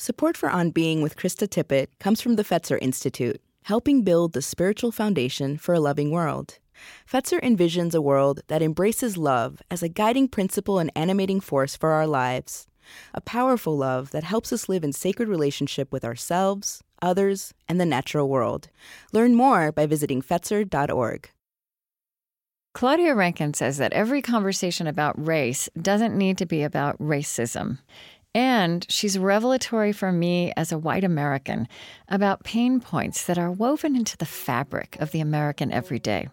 [0.00, 4.40] Support for On Being with Krista Tippett comes from the Fetzer Institute, helping build the
[4.40, 6.60] spiritual foundation for a loving world.
[7.04, 11.90] Fetzer envisions a world that embraces love as a guiding principle and animating force for
[11.90, 12.68] our lives.
[13.12, 17.84] A powerful love that helps us live in sacred relationship with ourselves, others, and the
[17.84, 18.68] natural world.
[19.12, 21.28] Learn more by visiting Fetzer.org.
[22.78, 27.78] Claudia Rankine says that every conversation about race doesn't need to be about racism.
[28.34, 31.66] And she's revelatory for me as a white American
[32.08, 36.28] about pain points that are woven into the fabric of the American everyday.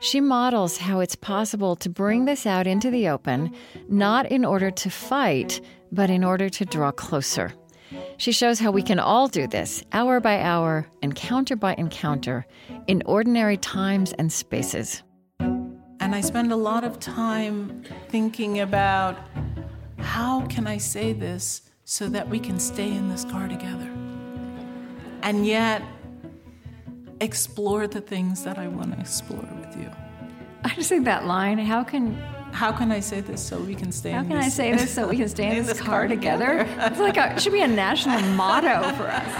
[0.00, 3.52] She models how it's possible to bring this out into the open,
[3.88, 7.52] not in order to fight, but in order to draw closer.
[8.16, 12.46] She shows how we can all do this, hour by hour, encounter by encounter,
[12.86, 15.02] in ordinary times and spaces.
[15.40, 19.18] And I spend a lot of time thinking about
[19.98, 23.90] how can I say this so that we can stay in this car together?
[25.22, 25.82] And yet,
[27.20, 29.90] explore the things that I want to explore with you.
[30.64, 32.14] I just think that line, how can
[32.52, 34.72] how can I say this so we can stay How in can this I say
[34.72, 36.66] this so we can stay in this, car, together?
[36.80, 39.32] It's like a, it should be a national motto for us.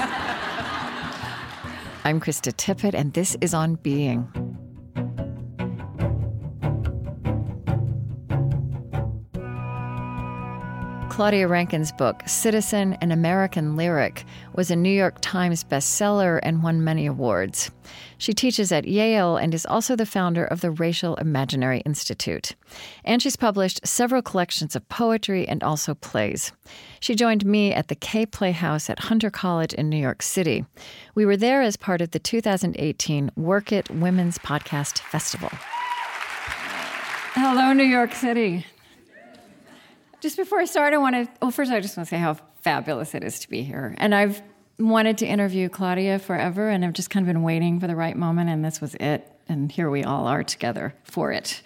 [2.05, 4.31] I'm Krista Tippett and this is on being.
[11.19, 14.25] Claudia Rankine's book, Citizen An American Lyric,
[14.55, 17.73] was a New York Times bestseller and won many awards.
[18.19, 22.55] She teaches at Yale and is also the founder of the Racial Imaginary Institute.
[23.05, 26.53] And she's published several collections of poetry and also plays.
[27.01, 30.67] She joined me at the Kaye Playhouse at Hunter College in New York City.
[31.17, 35.51] We were there as part of the 2018 Werk It Women's Podcast Festival.
[37.35, 38.65] Hello, New York City.
[40.21, 42.37] Just before I start, I want to, well, first, I just want to say how
[42.63, 43.95] fabulous it is to be here.
[43.99, 44.43] And I've
[44.79, 48.17] wanted to interview Claudia forever, and I've just kind of been waiting for the right
[48.17, 49.31] moment, and this was it.
[49.49, 51.63] And here we all are together for it.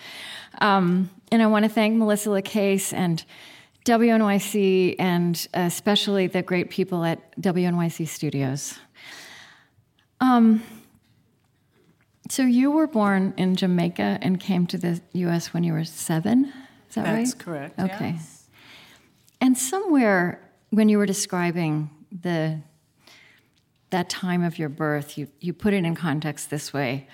[0.61, 3.25] Um, and I want to thank Melissa LaCase and
[3.85, 8.79] WNYC, and especially the great people at WNYC Studios.
[10.21, 10.63] Um,
[12.29, 15.53] so you were born in Jamaica and came to the U.S.
[15.53, 16.53] when you were seven.
[16.89, 17.39] Is that That's right?
[17.39, 17.81] correct.
[17.81, 18.11] Okay.
[18.11, 18.32] yes.
[19.43, 22.61] And somewhere when you were describing the
[23.91, 27.09] that time of your birth, you, you put it in context this way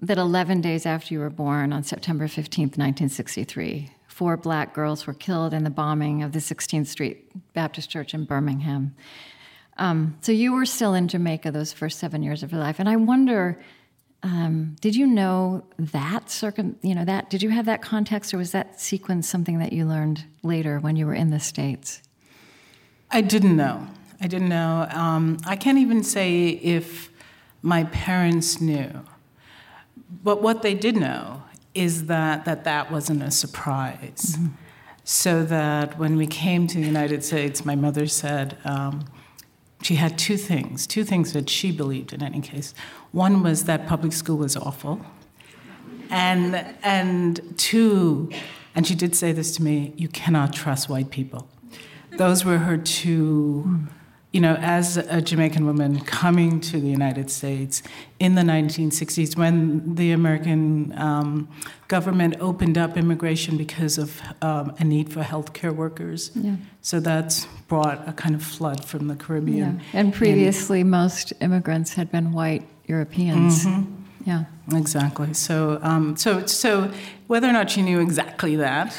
[0.00, 5.14] that 11 days after you were born, on September 15th, 1963, four black girls were
[5.14, 8.96] killed in the bombing of the 16th Street Baptist Church in Birmingham.
[9.78, 12.80] Um, so you were still in Jamaica those first seven years of your life.
[12.80, 13.62] And I wonder,
[14.22, 18.38] um, did you know that circum, you know, that, did you have that context or
[18.38, 22.02] was that sequence something that you learned later when you were in the States?
[23.10, 23.88] I didn't know.
[24.20, 24.86] I didn't know.
[24.90, 27.10] Um, I can't even say if
[27.62, 29.04] my parents knew.
[30.22, 31.42] But what they did know
[31.74, 34.36] is that that, that wasn't a surprise.
[34.38, 34.54] Mm-hmm.
[35.04, 39.04] So that when we came to the United States, my mother said um,
[39.82, 42.74] she had two things, two things that she believed in any case.
[43.10, 45.04] One was that public school was awful.
[46.10, 48.30] And, and two,
[48.74, 51.48] and she did say this to me you cannot trust white people.
[52.18, 53.86] Those were her two
[54.32, 57.82] you know, as a Jamaican woman coming to the United States
[58.18, 61.48] in the 1960s, when the American um,
[61.88, 66.56] government opened up immigration because of um, a need for healthcare workers, yeah.
[66.80, 69.80] so that's brought a kind of flood from the Caribbean.
[69.80, 70.00] Yeah.
[70.00, 73.64] And previously, and, most immigrants had been white Europeans.
[73.64, 73.90] Mm-hmm.
[74.26, 74.44] Yeah,
[74.74, 75.32] exactly.
[75.32, 76.92] So, um, so, so
[77.28, 78.94] whether or not she knew exactly that,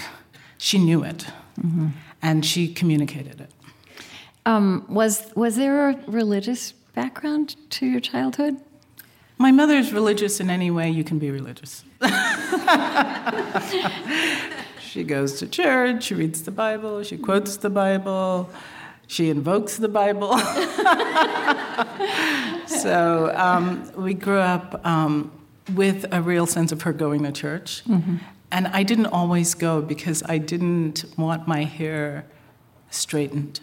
[0.58, 1.28] she knew it,
[1.62, 1.90] mm-hmm.
[2.24, 3.52] and she communicated it.
[4.48, 8.58] Um, was was there a religious background to your childhood?
[9.38, 11.84] My mother is religious in any way you can be religious.
[14.94, 18.48] she goes to church, she reads the Bible, she quotes the Bible,
[19.08, 20.38] she invokes the Bible.
[22.68, 25.32] so um, we grew up um,
[25.74, 27.84] with a real sense of her going to church.
[27.86, 28.18] Mm-hmm.
[28.52, 32.28] And I didn't always go because I didn't want my hair
[32.92, 33.62] straightened.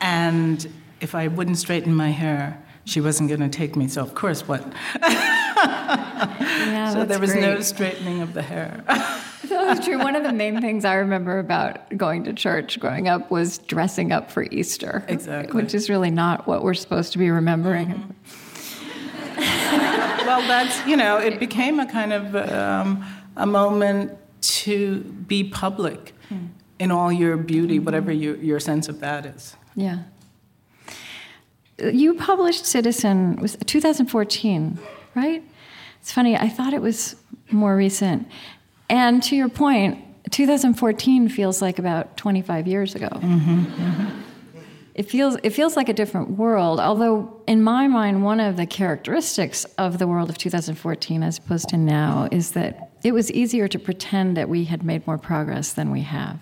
[0.00, 3.88] And if I wouldn't straighten my hair, she wasn't going to take me.
[3.88, 4.64] So, of course, what?
[6.40, 7.42] yeah, so there was great.
[7.42, 8.84] no straightening of the hair.
[9.48, 9.98] That's true.
[9.98, 14.12] One of the main things I remember about going to church growing up was dressing
[14.12, 15.04] up for Easter.
[15.08, 15.60] Exactly.
[15.60, 17.88] Which is really not what we're supposed to be remembering.
[17.88, 19.40] Mm-hmm.
[20.26, 23.04] well, that's, you know, it became a kind of um,
[23.36, 26.14] a moment to be public.
[26.30, 29.54] Mm in all your beauty, whatever your, your sense of that is.
[29.76, 29.98] Yeah.
[31.78, 34.78] You published Citizen was 2014,
[35.14, 35.42] right?
[36.00, 36.36] It's funny.
[36.36, 37.16] I thought it was
[37.50, 38.28] more recent.
[38.88, 43.08] And to your point, 2014 feels like about 25 years ago.
[43.08, 44.20] Mm-hmm, mm-hmm.
[44.94, 46.80] It feels it feels like a different world.
[46.80, 51.68] Although in my mind, one of the characteristics of the world of 2014 as opposed
[51.70, 55.72] to now is that it was easier to pretend that we had made more progress
[55.72, 56.40] than we have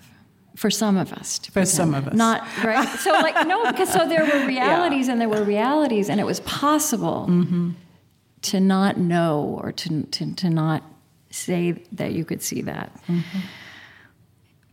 [0.55, 1.37] for some of us.
[1.39, 1.69] for pretend.
[1.69, 2.87] some of us, not right.
[2.99, 5.13] So like no, because so there were realities yeah.
[5.13, 7.71] and there were realities, and it was possible mm-hmm.
[8.41, 10.83] To not know or to, to to not
[11.31, 12.91] say that you could see that.
[13.07, 13.39] Mm-hmm.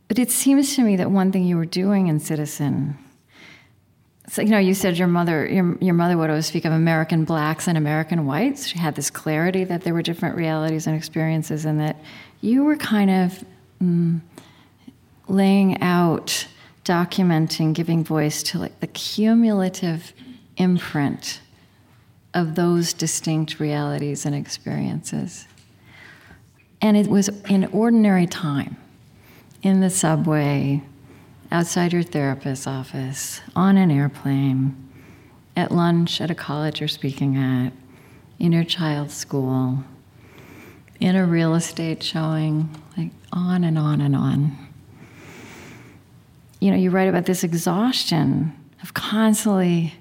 [0.08, 2.96] But it seems to me that one thing you were doing in Citizen
[4.28, 7.24] so, you know, you said your mother, your, your mother would always speak of American
[7.24, 8.66] blacks and American whites.
[8.66, 11.96] She had this clarity that there were different realities and experiences, and that
[12.40, 13.44] you were kind of
[13.80, 14.20] mm,
[15.28, 16.48] laying out,
[16.84, 20.12] documenting, giving voice to like the cumulative
[20.56, 21.40] imprint
[22.36, 25.46] of those distinct realities and experiences.
[26.82, 28.76] And it was in ordinary time,
[29.62, 30.82] in the subway,
[31.50, 34.76] outside your therapist's office, on an airplane,
[35.56, 37.72] at lunch at a college you're speaking at,
[38.38, 39.82] in your child's school,
[41.00, 42.68] in a real estate showing,
[42.98, 44.54] like on and on and on.
[46.60, 48.52] You know, you write about this exhaustion
[48.82, 49.94] of constantly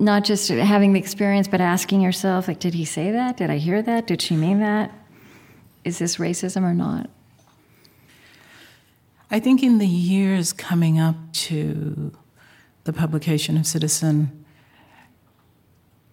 [0.00, 3.36] not just having the experience, but asking yourself, like, did he say that?
[3.36, 4.06] Did I hear that?
[4.06, 4.90] Did she mean that?
[5.84, 7.10] Is this racism or not?
[9.30, 12.12] I think in the years coming up to
[12.84, 14.44] the publication of Citizen,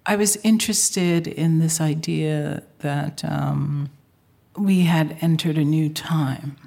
[0.06, 3.90] I was interested in this idea that um,
[4.58, 6.58] we had entered a new time.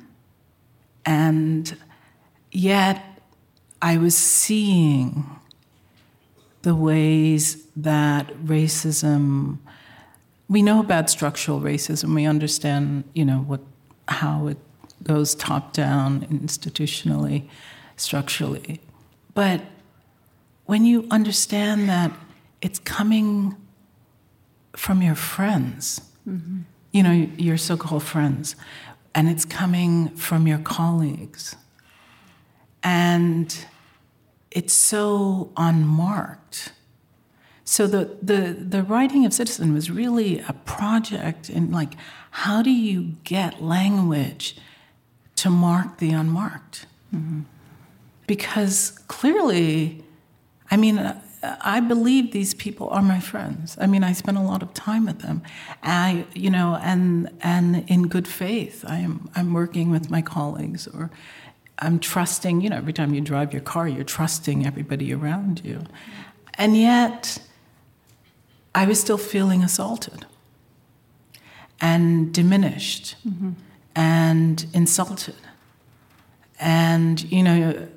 [1.07, 1.77] And
[2.51, 3.03] yet,
[3.81, 5.25] I was seeing
[6.63, 9.59] the ways that racism,
[10.49, 13.61] we know about structural racism, we understand, you know, what,
[14.09, 14.59] how it
[15.03, 17.49] goes top down institutionally,
[17.97, 18.81] structurally.
[19.35, 19.63] But
[20.67, 22.13] when you understand that
[22.61, 23.57] it's coming
[24.77, 26.61] from your friends, mm-hmm.
[26.93, 28.55] you know, your so called friends,
[29.15, 31.57] and it's coming from your colleagues,
[32.83, 33.65] and
[34.51, 36.73] it's so unmarked.
[37.65, 41.95] So the, the, the writing of Citizen was really a project in like,
[42.33, 44.57] how do you get language
[45.41, 46.85] to mark the unmarked.
[47.15, 47.41] Mm-hmm.
[48.27, 50.05] Because clearly,
[50.71, 53.79] I mean, I believe these people are my friends.
[53.81, 55.43] I mean, I spend a lot of time with them.
[55.83, 60.87] I, you know, and and in good faith, I am I'm working with my colleagues
[60.87, 61.11] or
[61.81, 65.83] I'm trusting, you know, every time you drive your car, you're trusting everybody around you.
[66.55, 67.39] And yet
[68.75, 70.27] I was still feeling assaulted
[71.81, 73.17] and diminished.
[73.27, 73.53] Mm-hmm
[73.95, 75.35] and insulted.
[76.59, 77.89] And, you know,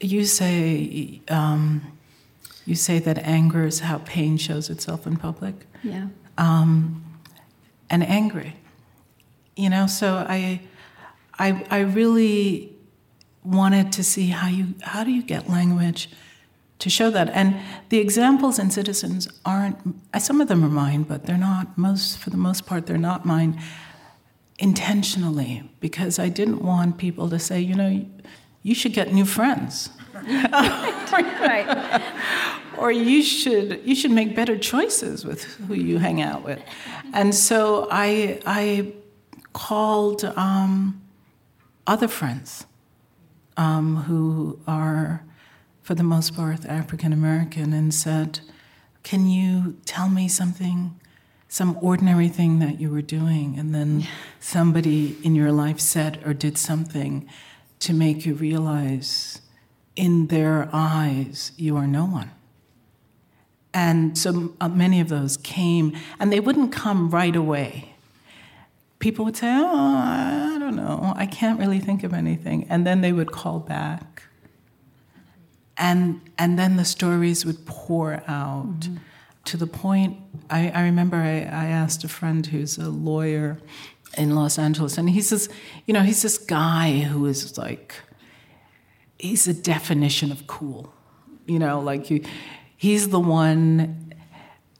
[0.00, 1.82] you say, um,
[2.66, 5.54] you say that anger is how pain shows itself in public.
[5.82, 6.08] Yeah.
[6.36, 7.04] Um,
[7.88, 8.56] and angry.
[9.56, 10.60] You know, so I,
[11.38, 12.76] I, I really
[13.42, 16.08] wanted to see how you, how do you get language
[16.78, 17.30] to show that.
[17.30, 17.56] And
[17.88, 19.78] the examples in Citizens aren't,
[20.18, 23.24] some of them are mine, but they're not, most, for the most part, they're not
[23.24, 23.60] mine
[24.58, 28.06] intentionally because I didn't want people to say, you know,
[28.62, 29.90] you should get new friends.
[30.14, 32.02] right.
[32.78, 36.60] or you should you should make better choices with who you hang out with.
[37.12, 38.92] And so I I
[39.52, 41.00] called um,
[41.86, 42.66] other friends
[43.56, 45.24] um, who are,
[45.82, 48.40] for the most part, African American, and said,
[49.02, 50.98] "Can you tell me something
[51.54, 54.06] some ordinary thing that you were doing, and then yeah.
[54.40, 57.28] somebody in your life said or did something
[57.78, 59.40] to make you realize
[59.94, 62.28] in their eyes you are no one.
[63.72, 67.93] And so uh, many of those came, and they wouldn't come right away.
[69.04, 72.66] People would say, Oh, I don't know, I can't really think of anything.
[72.70, 74.22] And then they would call back.
[75.76, 78.80] And, and then the stories would pour out.
[78.80, 78.96] Mm-hmm
[79.44, 80.18] to the point,
[80.50, 83.58] I, I remember I, I asked a friend who's a lawyer
[84.16, 85.48] in Los Angeles, and he says,
[85.86, 87.94] you know, he's this guy who is like,
[89.18, 90.92] he's a definition of cool.
[91.46, 92.24] You know, like you,
[92.76, 94.14] he's the one,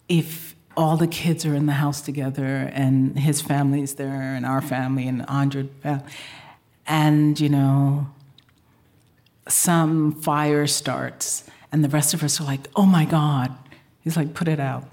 [0.08, 4.60] if all the kids are in the house together and his family's there and our
[4.60, 5.68] family and Andre,
[6.86, 8.06] and you know,
[9.48, 13.54] some fire starts, and the rest of us are like, "Oh my God!"
[14.00, 14.84] He's like, "Put it out."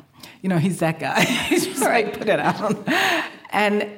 [0.41, 1.23] You know, he's that guy.
[1.49, 2.87] he's just like, "Put it out."
[3.51, 3.89] And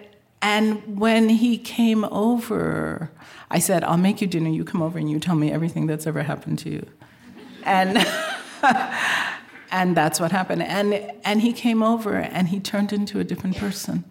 [0.42, 3.12] and when he came over,
[3.50, 4.50] I said, "I'll make you dinner.
[4.50, 6.86] You come over and you tell me everything that's ever happened to you."
[7.66, 7.98] And
[9.74, 10.62] and that's what happened.
[10.62, 10.94] And
[11.26, 14.06] and he came over and he turned into a different person.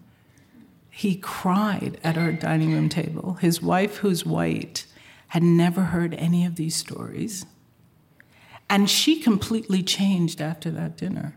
[0.89, 3.35] He cried at our dining room table.
[3.41, 4.85] His wife, who's white,
[5.29, 7.47] had never heard any of these stories.
[8.69, 11.35] And she completely changed after that dinner.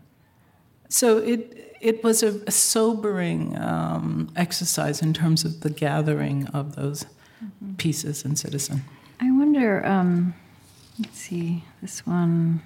[0.89, 6.75] So it, it was a, a sobering um, exercise in terms of the gathering of
[6.75, 7.05] those
[7.43, 7.73] mm-hmm.
[7.75, 8.83] pieces in Citizen.
[9.19, 10.35] I wonder, um,
[10.99, 12.61] let's see, this one,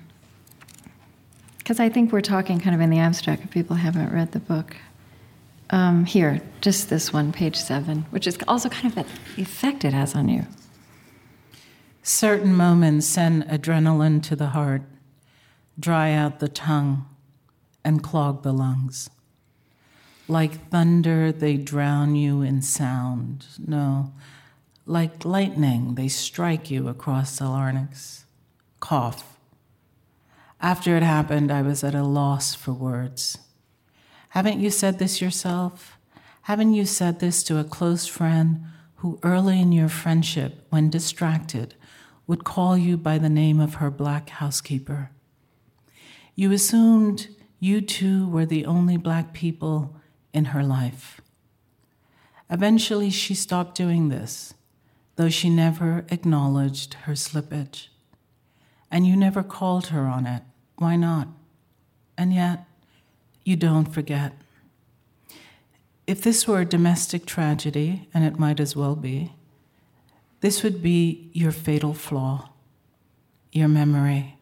[1.62, 4.39] because I think we're talking kind of in the abstract if people haven't read the
[4.39, 4.75] book.
[5.70, 9.06] Um, here, just this one, page seven, which is also kind of that
[9.38, 10.48] effect it has on you.
[12.01, 14.82] Certain moments send adrenaline to the heart,
[15.80, 17.06] dry out the tongue,
[17.86, 19.12] and clog the lungs.
[20.27, 23.46] Like thunder, they drown you in sound.
[23.65, 24.13] No,
[24.88, 28.25] like lightning, they strike you across the larynx.
[28.80, 29.38] Cough.
[30.62, 33.39] After it happened, I was at a loss for words.
[34.30, 35.98] Haven't you said this yourself?
[36.44, 38.65] Haven't you said this to a close friend
[38.98, 41.74] who, early in your friendship, when distracted,
[42.27, 45.10] would call you by the name of her black housekeeper?
[46.36, 49.96] You assumed you two were the only black people
[50.32, 51.22] in her life.
[52.51, 54.53] Eventually, she stopped doing this,
[55.15, 57.88] though she never acknowledged her slippage.
[58.91, 60.44] And you never called her on it.
[60.82, 61.28] Why not?
[62.18, 62.66] And yet,
[63.44, 64.34] you don't forget.
[66.08, 69.34] If this were a domestic tragedy, and it might as well be,
[70.40, 72.50] this would be your fatal flaw,
[73.52, 74.40] your memory,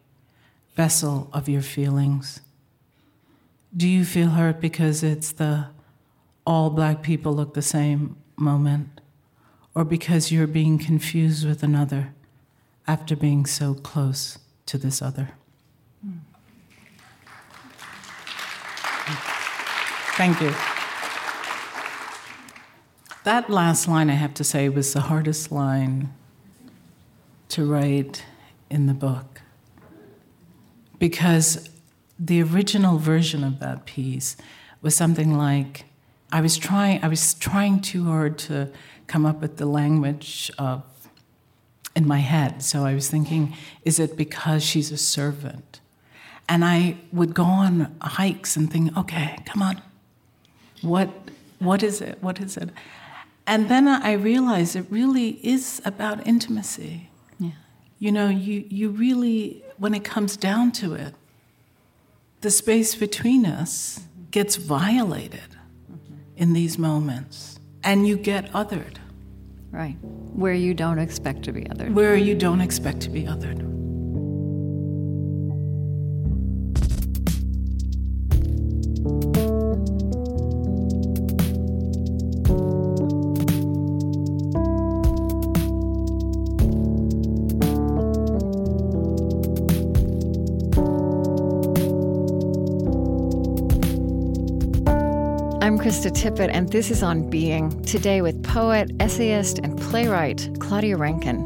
[0.76, 2.40] vessel of your feelings.
[3.76, 5.66] Do you feel hurt because it's the
[6.46, 9.02] all black people look the same moment,
[9.74, 12.14] or because you're being confused with another
[12.86, 15.34] after being so close to this other?
[20.16, 20.52] Thank you.
[23.24, 26.12] That last line, I have to say, was the hardest line
[27.48, 28.24] to write
[28.70, 29.42] in the book.
[30.98, 31.68] Because
[32.18, 34.36] the original version of that piece
[34.82, 35.84] was something like
[36.32, 38.70] I was trying, I was trying too hard to
[39.06, 40.84] come up with the language of
[41.96, 42.62] in my head.
[42.62, 45.79] So I was thinking, is it because she's a servant?
[46.50, 49.80] And I would go on hikes and think, okay, come on,
[50.82, 51.08] what,
[51.60, 52.18] what is it?
[52.20, 52.70] What is it?
[53.46, 57.08] And then I realized it really is about intimacy.
[57.38, 57.50] Yeah.
[58.00, 61.14] You know, you, you really, when it comes down to it,
[62.40, 64.00] the space between us
[64.32, 65.56] gets violated
[65.90, 66.14] mm-hmm.
[66.36, 68.96] in these moments, and you get othered.
[69.70, 69.96] Right.
[70.34, 71.92] Where you don't expect to be othered.
[71.92, 73.79] Where you don't expect to be othered.
[95.90, 101.40] Krista Tippett, and this is On Being, today with poet, essayist, and playwright Claudia Rankine.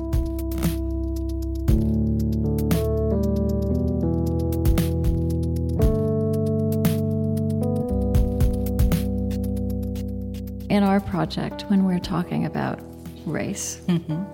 [10.68, 12.80] In our project, when we're talking about
[13.24, 14.24] race, mm-hmm.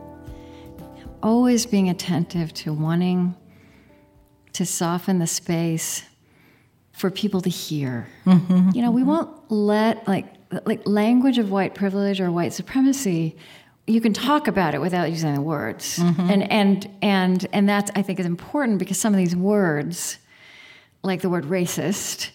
[1.23, 3.37] always being attentive to wanting
[4.55, 6.03] to soften the space
[7.01, 8.07] for people to hear.
[8.27, 8.95] Mm-hmm, you know, mm-hmm.
[8.95, 10.27] we won't let like
[10.67, 13.37] like language of white privilege or white supremacy.
[13.87, 16.31] You can talk about it without using the words, mm-hmm.
[16.31, 20.19] and and and and that I think is important because some of these words,
[21.03, 22.31] like the word racist,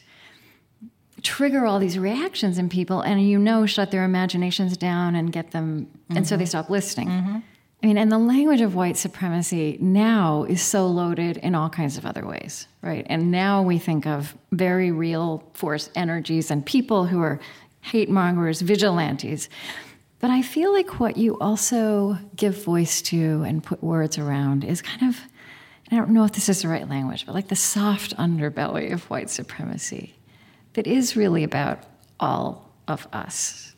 [1.22, 5.52] trigger all these reactions in people, and you know, shut their imaginations down and get
[5.52, 6.50] them, and so they mm-hmm.
[6.50, 7.44] stop listening.
[7.86, 12.00] I mean, and the language of white supremacy now is so loaded in all kinds
[12.00, 13.06] of other ways, right?
[13.12, 17.40] And now we think of very real force energies and people who are
[17.82, 19.50] hate mongers, vigilantes.
[20.18, 24.82] But I feel like what you also give voice to and put words around is
[24.82, 25.20] kind of,
[25.92, 29.08] I don't know if this is the right language, but like the soft underbelly of
[29.12, 30.16] white supremacy
[30.74, 31.84] that is really about
[32.20, 33.76] all of us,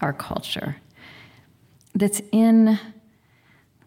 [0.00, 0.76] our culture
[1.94, 2.78] that's in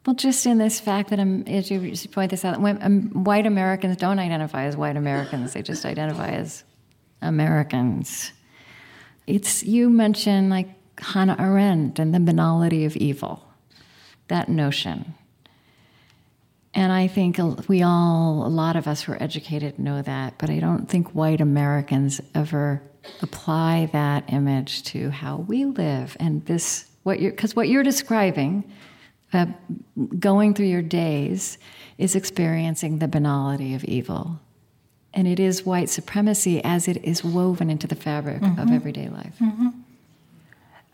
[0.09, 3.95] well, just in this fact that, um, as you point this out, um, white Americans
[3.95, 6.63] don't identify as white Americans; they just identify as
[7.21, 8.31] Americans.
[9.27, 13.47] It's you mentioned like Hannah Arendt and the banality of evil,
[14.29, 15.13] that notion.
[16.73, 17.37] And I think
[17.69, 21.13] we all, a lot of us who are educated know that, but I don't think
[21.13, 22.81] white Americans ever
[23.21, 26.17] apply that image to how we live.
[26.19, 28.63] And this, what you're, because what you're describing
[29.33, 29.45] uh,
[30.17, 31.57] going through your days
[31.97, 34.39] is experiencing the banality of evil.
[35.13, 38.59] And it is white supremacy as it is woven into the fabric mm-hmm.
[38.59, 39.35] of everyday life.
[39.39, 39.69] Mm-hmm.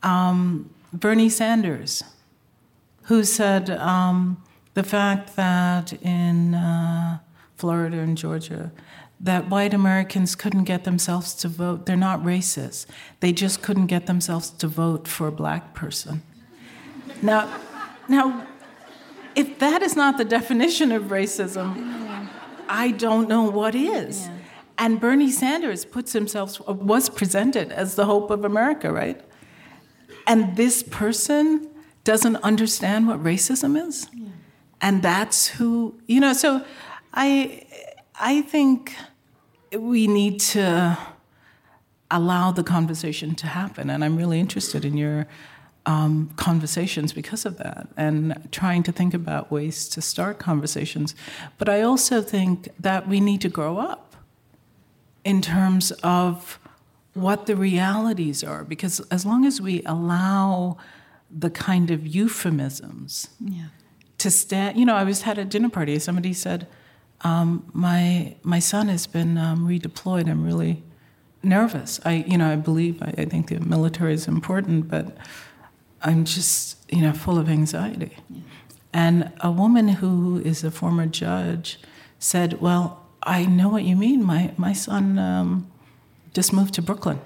[0.07, 2.03] Um, Bernie Sanders,
[3.03, 4.41] who said um,
[4.73, 7.19] the fact that in uh,
[7.57, 8.71] Florida and Georgia,
[9.19, 11.85] that white Americans couldn't get themselves to vote.
[11.85, 12.85] They're not racist.
[13.19, 16.21] They just couldn't get themselves to vote for a black person.
[17.21, 17.49] Now,
[18.07, 18.47] now,
[19.35, 22.29] if that is not the definition of racism,
[22.67, 24.25] I don't know what is.
[24.25, 24.37] Yeah.
[24.77, 29.21] And Bernie Sanders puts himself, was presented as the hope of America, right?
[30.27, 31.69] And this person
[32.03, 34.07] doesn't understand what racism is.
[34.13, 34.27] Yeah.
[34.81, 36.63] And that's who, you know, so
[37.13, 37.65] I,
[38.19, 38.93] I think
[39.77, 40.97] we need to
[42.11, 43.89] allow the conversation to happen.
[43.89, 45.27] And I'm really interested in your
[45.85, 51.15] um, conversations because of that and trying to think about ways to start conversations.
[51.57, 54.15] But I also think that we need to grow up
[55.23, 56.59] in terms of
[57.13, 60.77] what the realities are, because as long as we allow
[61.31, 63.67] the kind of euphemisms yeah.
[64.17, 65.97] to stand, you know, I was had a dinner party.
[65.99, 66.67] Somebody said,
[67.21, 70.29] um, "My my son has been um, redeployed.
[70.29, 70.83] I'm really
[71.41, 71.99] nervous.
[72.05, 75.15] I, you know, I believe I, I think the military is important, but."
[76.05, 78.15] I'm just, you know, full of anxiety.
[78.29, 78.41] Yeah.
[78.93, 81.79] And a woman who is a former judge
[82.19, 84.23] said, Well, I know what you mean.
[84.23, 85.69] My, my son um,
[86.33, 87.19] just moved to Brooklyn.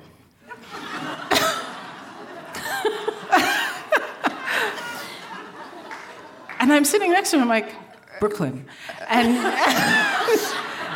[6.59, 7.75] and I'm sitting next to him, I'm like,
[8.21, 8.65] Brooklyn.
[9.09, 9.37] And,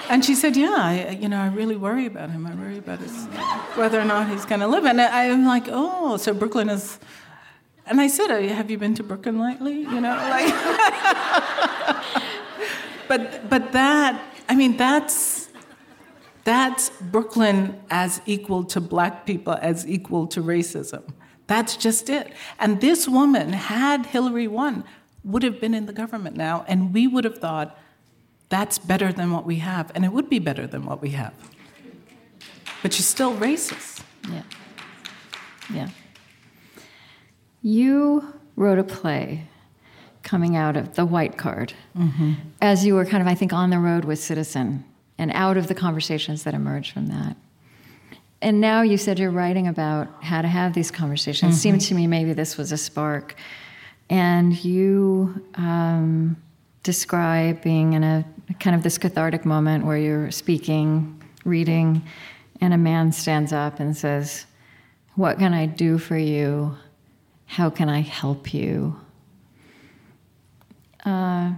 [0.10, 2.48] and she said, Yeah, I, you know, I really worry about him.
[2.48, 3.26] I worry about his,
[3.76, 4.86] whether or not he's going to live.
[4.86, 6.98] And I'm like, Oh, so Brooklyn is
[7.86, 10.54] and I said, "Have you been to Brooklyn lately?" You know, like.
[13.08, 15.50] but but that I mean that's
[16.44, 21.04] that's Brooklyn as equal to black people as equal to racism.
[21.48, 22.34] That's just it.
[22.60, 24.84] And this woman, had Hillary won,
[25.24, 27.78] would have been in the government now, and we would have thought
[28.50, 31.34] that's better than what we have, and it would be better than what we have.
[32.82, 34.04] But she's still racist.
[34.30, 34.44] Yeah.
[35.74, 35.90] Yeah.
[37.64, 39.48] You wrote a play
[40.22, 42.34] coming out of the white card mm-hmm.
[42.62, 44.86] as you were kind of, I think, on the road with Citizen
[45.18, 47.36] and out of the conversations that emerged from that.
[48.42, 51.52] And now you said you're writing about how to have these conversations.
[51.52, 51.58] Mm-hmm.
[51.58, 53.36] It seemed to me maybe this was a spark.
[54.10, 56.36] And you um,
[56.84, 58.26] describe being in a
[58.60, 62.04] kind of this cathartic moment where you're speaking, reading,
[62.60, 64.46] and a man stands up and says,
[65.16, 66.76] What can I do for you?
[67.54, 69.00] How can I help you?
[71.06, 71.52] Uh,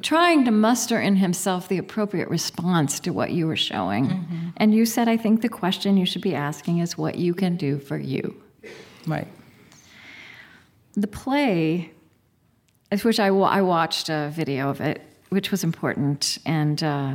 [0.00, 4.06] trying to muster in himself the appropriate response to what you were showing.
[4.06, 4.48] Mm-hmm.
[4.56, 7.58] And you said, I think the question you should be asking is what you can
[7.58, 8.42] do for you.
[9.06, 9.28] Right.
[10.94, 11.92] The play,
[13.02, 16.38] which I, I watched a video of it, which was important.
[16.46, 17.14] And uh,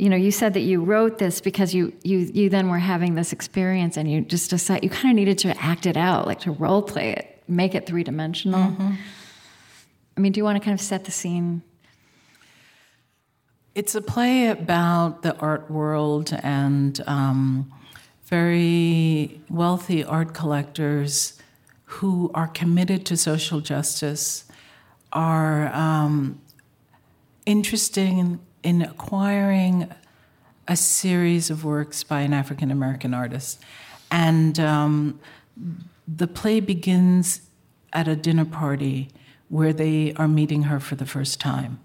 [0.00, 3.14] you know, you said that you wrote this because you you you then were having
[3.14, 6.40] this experience and you just decided you kind of needed to act it out, like
[6.40, 8.70] to role play it, make it three dimensional.
[8.70, 8.92] Mm-hmm.
[10.16, 11.62] I mean, do you want to kind of set the scene?
[13.74, 17.70] It's a play about the art world and um,
[18.24, 21.38] very wealthy art collectors
[21.84, 24.44] who are committed to social justice,
[25.12, 26.40] are um,
[27.44, 29.90] interesting in acquiring
[30.68, 33.60] a series of works by an African American artist.
[34.10, 35.20] And um,
[36.06, 37.42] the play begins
[37.92, 39.08] at a dinner party
[39.48, 41.80] where they are meeting her for the first time.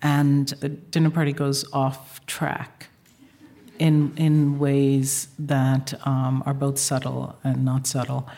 [0.00, 2.88] And the dinner party goes off track
[3.78, 8.28] in, in ways that um, are both subtle and not subtle.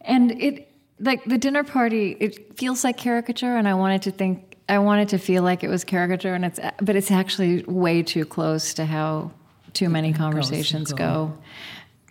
[0.00, 0.68] And it,
[1.00, 5.08] like the dinner party, it feels like caricature, and I wanted to think I wanted
[5.10, 8.84] to feel like it was caricature, and it's but it's actually way too close to
[8.84, 9.30] how
[9.72, 11.32] too many conversations go.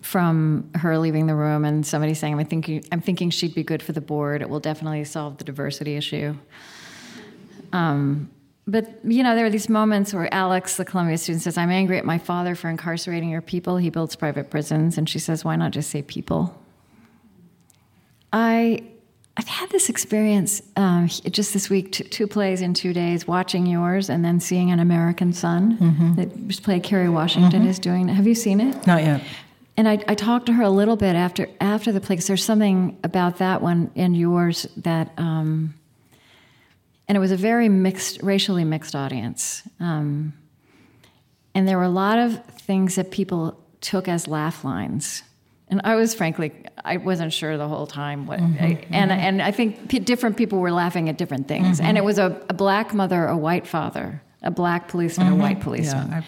[0.01, 3.83] from her leaving the room and somebody saying, "I'm thinking, I'm thinking she'd be good
[3.83, 4.41] for the board.
[4.41, 6.35] It will definitely solve the diversity issue."
[7.73, 8.29] Um,
[8.65, 11.97] but you know, there are these moments where Alex, the Columbia student, says, "I'm angry
[11.97, 13.77] at my father for incarcerating your people.
[13.77, 16.57] He builds private prisons," and she says, "Why not just say people?"
[18.31, 18.83] I
[19.37, 23.67] I've had this experience um, just this week, two, two, plays in two days, watching
[23.67, 26.15] yours and then seeing an American Son mm-hmm.
[26.15, 27.69] that play Kerry Washington mm-hmm.
[27.69, 28.07] is doing.
[28.07, 28.87] Have you seen it?
[28.87, 29.21] Not yet.
[29.77, 32.43] And I, I talked to her a little bit after after the play because there's
[32.43, 35.75] something about that one in yours that, um,
[37.07, 40.33] and it was a very mixed, racially mixed audience, um,
[41.53, 45.21] and there were a lot of things that people took as laugh lines
[45.69, 46.53] and I was frankly,
[46.83, 49.19] I wasn't sure the whole time what, mm-hmm, I, and mm-hmm.
[49.19, 51.77] and I think p- different people were laughing at different things.
[51.77, 51.87] Mm-hmm.
[51.87, 55.41] And it was a, a, black mother, a white father, a black policeman, a mm-hmm.
[55.41, 56.09] white policeman.
[56.09, 56.21] Yeah,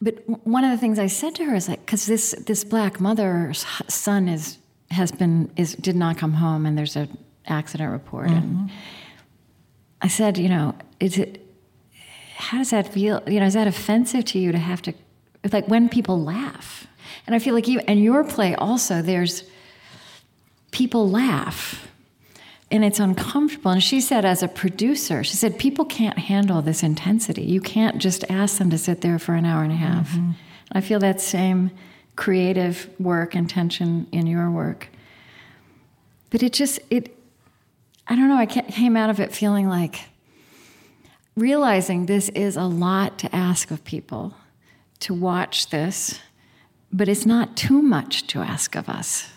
[0.00, 3.00] but one of the things I said to her is like, because this this black
[3.00, 4.58] mother's son is
[4.90, 8.66] has been is did not come home, and there's an accident report, and mm-hmm.
[10.02, 11.44] I said, you know, is it?
[12.36, 13.22] How does that feel?
[13.26, 14.92] You know, is that offensive to you to have to,
[15.50, 16.86] like when people laugh?
[17.26, 19.44] And I feel like you and your play also, there's
[20.70, 21.88] people laugh
[22.70, 23.70] and it's uncomfortable.
[23.70, 27.42] And she said, as a producer, she said, people can't handle this intensity.
[27.42, 30.10] You can't just ask them to sit there for an hour and a half.
[30.10, 30.32] Mm-hmm.
[30.72, 31.70] I feel that same
[32.14, 34.88] creative work and tension in your work.
[36.30, 37.16] But it just, it,
[38.06, 40.00] I don't know, I came out of it feeling like
[41.36, 44.34] realizing this is a lot to ask of people
[45.00, 46.18] to watch this
[46.92, 49.30] but it's not too much to ask of us.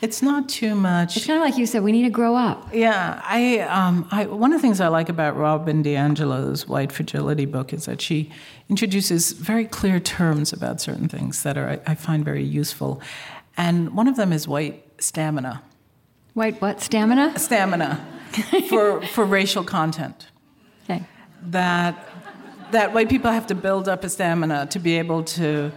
[0.00, 1.16] It's not too much.
[1.16, 2.72] It's kind of like you said, we need to grow up.
[2.72, 7.46] Yeah, I, um, I, one of the things I like about Robin DiAngelo's White Fragility
[7.46, 8.30] book is that she
[8.68, 13.02] introduces very clear terms about certain things that are, I, I find very useful.
[13.56, 15.62] And one of them is white stamina.
[16.34, 16.80] White what?
[16.80, 17.36] Stamina?
[17.36, 18.06] Stamina
[18.68, 20.28] for, for racial content.
[20.84, 21.02] Okay.
[21.42, 22.08] That,
[22.70, 25.72] that white people have to build up a stamina to be able to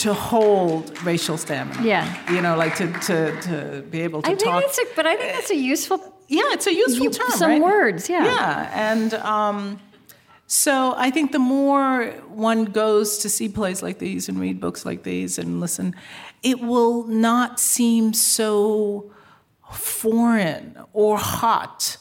[0.00, 1.82] to hold racial stamina.
[1.82, 2.32] Yeah.
[2.32, 4.62] You know, like to, to, to be able to I talk.
[4.62, 5.98] Think it's a, but I think that's a useful.
[6.28, 7.30] Yeah, it's a useful you, term.
[7.30, 7.60] Some right?
[7.60, 8.24] words, yeah.
[8.24, 9.80] Yeah, and um,
[10.46, 14.86] so I think the more one goes to see plays like these and read books
[14.86, 15.94] like these and listen,
[16.42, 19.12] it will not seem so
[19.72, 21.96] foreign or hot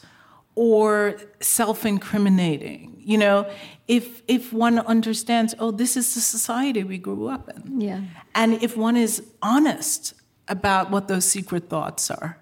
[0.56, 2.99] or self-incriminating.
[3.10, 3.50] You know,
[3.88, 7.82] if if one understands, oh, this is the society we grew up in.
[7.82, 8.02] Yeah.
[8.36, 10.14] And if one is honest
[10.48, 12.38] about what those secret thoughts are,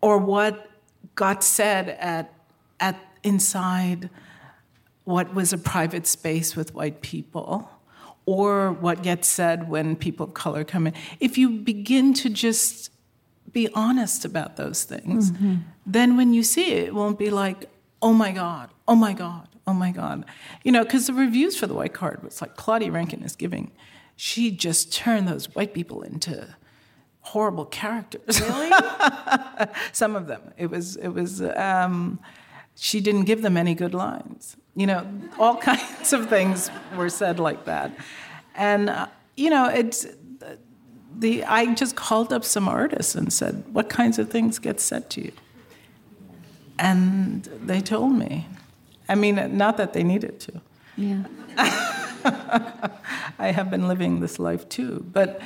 [0.00, 0.68] or what
[1.14, 2.34] got said at
[2.80, 4.10] at inside
[5.04, 7.70] what was a private space with white people,
[8.26, 12.90] or what gets said when people of color come in, if you begin to just
[13.52, 15.58] be honest about those things, mm-hmm.
[15.86, 17.70] then when you see it, it won't be like,
[18.02, 20.24] oh my God, oh my God, oh my God.
[20.64, 23.70] You know, because the reviews for the white card was like Claudia Rankine is giving,
[24.16, 26.56] she just turned those white people into
[27.20, 28.40] horrible characters.
[28.40, 28.70] Really?
[29.92, 30.42] Some of them.
[30.56, 32.18] It was, it was, um,
[32.74, 34.56] she didn't give them any good lines.
[34.74, 35.06] You know,
[35.38, 37.92] all kinds of things were said like that.
[38.54, 39.06] And, uh,
[39.36, 40.06] you know, it's,
[41.16, 45.10] the, I just called up some artists and said, what kinds of things get said
[45.10, 45.32] to you?
[46.78, 48.46] And they told me.
[49.10, 50.60] I mean, not that they needed to.
[50.96, 51.24] Yeah.
[53.38, 55.40] I have been living this life too, but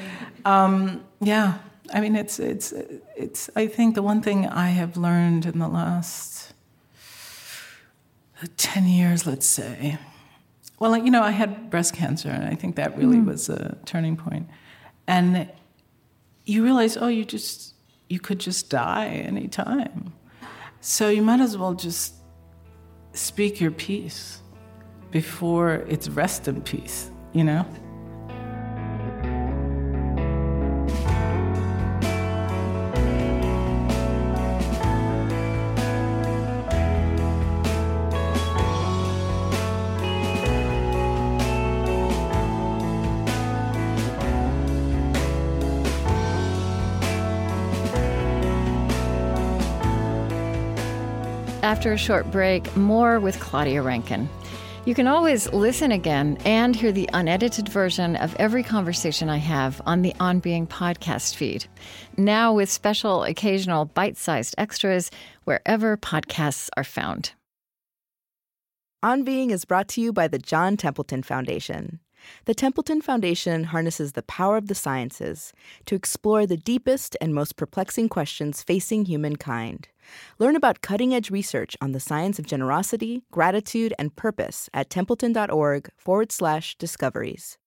[0.45, 1.59] um, yeah.
[1.95, 2.75] I mean, it's it's
[3.17, 3.49] it's.
[3.57, 6.53] I think the one thing I have learned in the last
[8.59, 9.99] ten years, let's say,
[10.79, 13.27] well, you know, I had breast cancer, and I think that really mm.
[13.27, 14.47] was a turning point.
[15.07, 15.51] And
[16.45, 17.75] you realize, oh, you just
[18.11, 20.13] you could just die any time,
[20.81, 22.15] so you might as well just
[23.15, 24.43] speak your piece
[25.11, 27.65] before it's rest in peace, you know?
[51.65, 54.29] After a short break, more with Claudia Rankine.
[54.85, 59.81] You can always listen again and hear the unedited version of every conversation I have
[59.87, 61.65] on the On Being podcast feed.
[62.19, 65.11] Now with special occasional bite sized extras
[65.45, 67.33] wherever podcasts are found.
[69.03, 71.99] On Being is brought to you by the John Templeton Foundation.
[72.45, 75.55] The Templeton Foundation harnesses the power of the sciences
[75.87, 79.89] to explore the deepest and most perplexing questions facing humankind.
[80.39, 85.89] Learn about cutting edge research on the science of generosity, gratitude, and purpose at templeton.org
[85.97, 87.59] forward slash discoveries.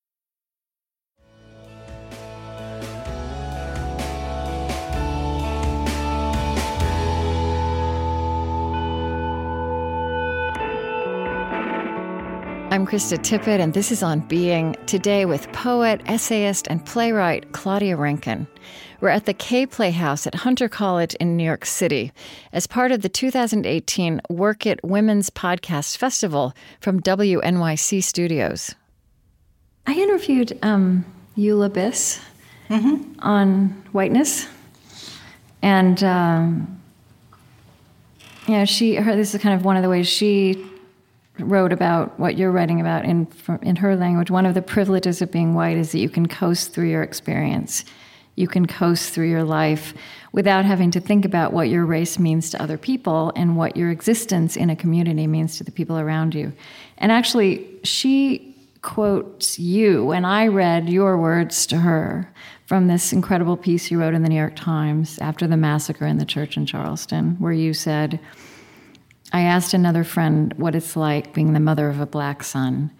[12.70, 17.98] I'm Krista Tippett, and this is On Being, today with poet, essayist, and playwright Claudia
[17.98, 18.46] Rankine.
[19.00, 22.12] We're at the Kaye Playhouse at Hunter College in New York City
[22.52, 28.74] as part of the 2018 Werk It Women's Podcast Festival from WNYC Studios.
[29.86, 31.06] I interviewed um,
[31.38, 32.20] Eula Biss
[32.70, 33.20] mm-hmm.
[33.20, 34.48] on whiteness,
[35.62, 36.82] and um,
[38.48, 40.66] yeah, she her this is kind of one of the ways she
[41.38, 43.28] wrote about what you're writing about in
[43.62, 44.32] in her language.
[44.32, 47.86] One of the privileges of being white is that you can coast through your experience.
[48.38, 49.96] You can coast through your life
[50.32, 53.90] without having to think about what your race means to other people and what your
[53.90, 56.54] existence in a community means to the people around you.
[57.00, 62.32] And actually, she quotes you, and I read your words to her
[62.68, 66.20] from this incredible piece you wrote in the New York Times after the massacre in
[66.20, 68.20] the church in Charleston, where you said,
[69.34, 72.92] I asked another friend what it's like being the mother of a black son.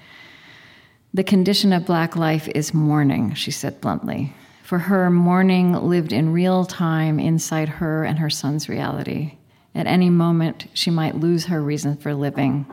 [1.14, 4.34] The condition of black life is mourning, she said bluntly.
[4.68, 9.38] For her, mourning lived in real time inside her and her son's reality.
[9.74, 12.66] At any moment, she might lose her reason for living.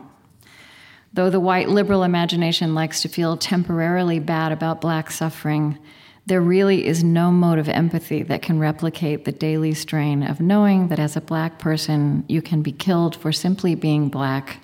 [1.13, 5.77] Though the white liberal imagination likes to feel temporarily bad about black suffering,
[6.25, 10.89] there really is no mode of empathy that can replicate the daily strain of knowing
[10.89, 14.57] that as a black person, you can be killed for simply being black.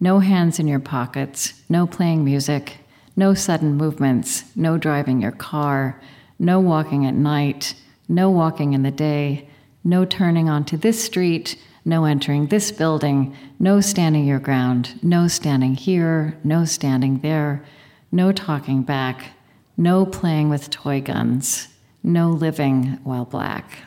[0.00, 2.76] No hands in your pockets, no playing music,
[3.16, 5.98] no sudden movements, no driving your car,
[6.38, 7.74] no walking at night,
[8.08, 9.48] no walking in the day,
[9.82, 15.74] no turning onto this street, no entering this building, no standing your ground, no standing
[15.74, 17.64] here, no standing there,
[18.10, 19.30] no talking back,
[19.76, 21.68] no playing with toy guns,
[22.02, 23.78] no living while black.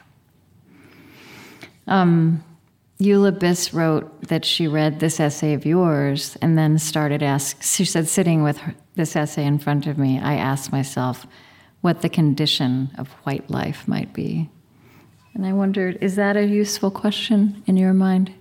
[1.88, 2.43] Um,
[2.99, 7.62] Eula Biss wrote that she read this essay of yours and then started ask.
[7.62, 11.25] She said, sitting with her, this essay in front of me, I asked myself
[11.88, 14.50] what the condition of white life might be.
[15.34, 18.34] And I wondered, is that a useful question in your mind?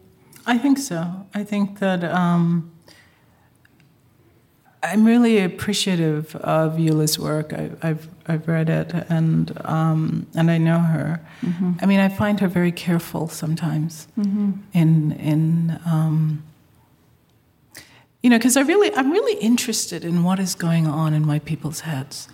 [0.47, 1.29] I think so.
[1.33, 2.73] I think that um,
[4.83, 7.53] I'm really appreciative of Eula's work.
[7.53, 11.25] I, have I've read it and um, and I know her.
[11.43, 11.73] Mm-hmm.
[11.81, 14.55] I mean, I find her very careful sometimes mm-hmm.
[14.73, 16.43] in in um,
[18.25, 21.39] you know because I really I'm really interested in what is going on in my
[21.39, 22.29] people's heads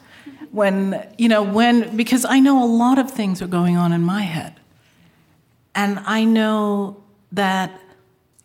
[0.52, 4.02] when you know when because I know a lot of things are going on in
[4.02, 4.60] my head,
[5.74, 7.72] and I know that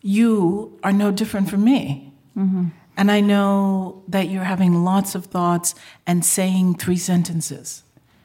[0.00, 2.12] you are no different from me.
[2.36, 2.68] Mm-hmm.
[2.96, 7.84] And I know that you're having lots of thoughts and saying three sentences.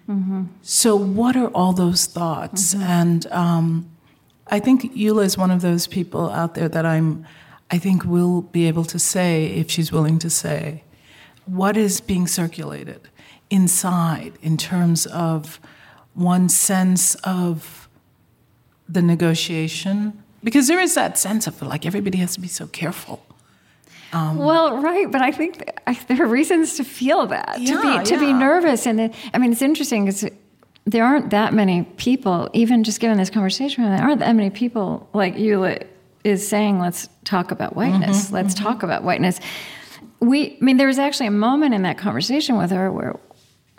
[0.10, 0.46] Mm-hmm.
[0.64, 2.74] So, what are all those thoughts?
[2.74, 2.84] Mm-hmm.
[2.84, 3.90] And um,
[4.48, 7.26] I think Eula is one of those people out there that I'm,
[7.70, 10.84] I think, will be able to say, if she's willing to say,
[11.46, 13.10] what is being circulated
[13.54, 15.60] inside in terms of
[16.16, 17.88] one's sense of
[18.90, 20.24] the negotiation.
[20.44, 23.26] Because there is that sense of like everybody has to be so careful
[24.14, 25.72] um, well, right, but I think
[26.08, 28.20] there are reasons to feel that, yeah, to be to yeah.
[28.20, 30.30] be nervous, and I mean, it's interesting because
[30.86, 35.10] there aren't that many people, even just given this conversation, there aren't that many people
[35.14, 35.78] like you
[36.24, 38.26] is saying, "Let's talk about whiteness.
[38.26, 38.64] Mm-hmm, Let's mm-hmm.
[38.64, 39.40] talk about whiteness."
[40.20, 43.20] We, I mean, there was actually a moment in that conversation with her where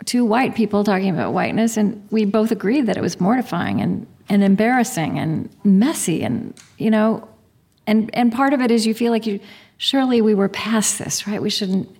[0.05, 4.07] two white people talking about whiteness, and we both agreed that it was mortifying and
[4.27, 7.27] and embarrassing and messy, and you know,
[7.87, 9.39] and and part of it is you feel like you
[9.77, 11.41] surely we were past this, right?
[11.41, 11.95] We shouldn't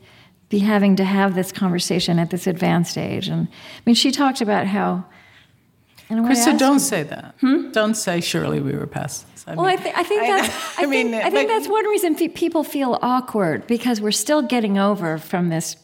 [0.49, 3.27] be having to have this conversation at this advanced age.
[3.27, 5.05] And I mean, she talked about how.
[6.09, 7.33] Krista, don't say that.
[7.41, 7.71] Hmm?
[7.71, 9.43] Don't say surely we were past this.
[9.47, 10.49] I well, mean, I, th- I, think that's.
[10.79, 14.43] I, I mean, think, I think that's one reason people feel awkward because we're still
[14.43, 15.75] getting over from this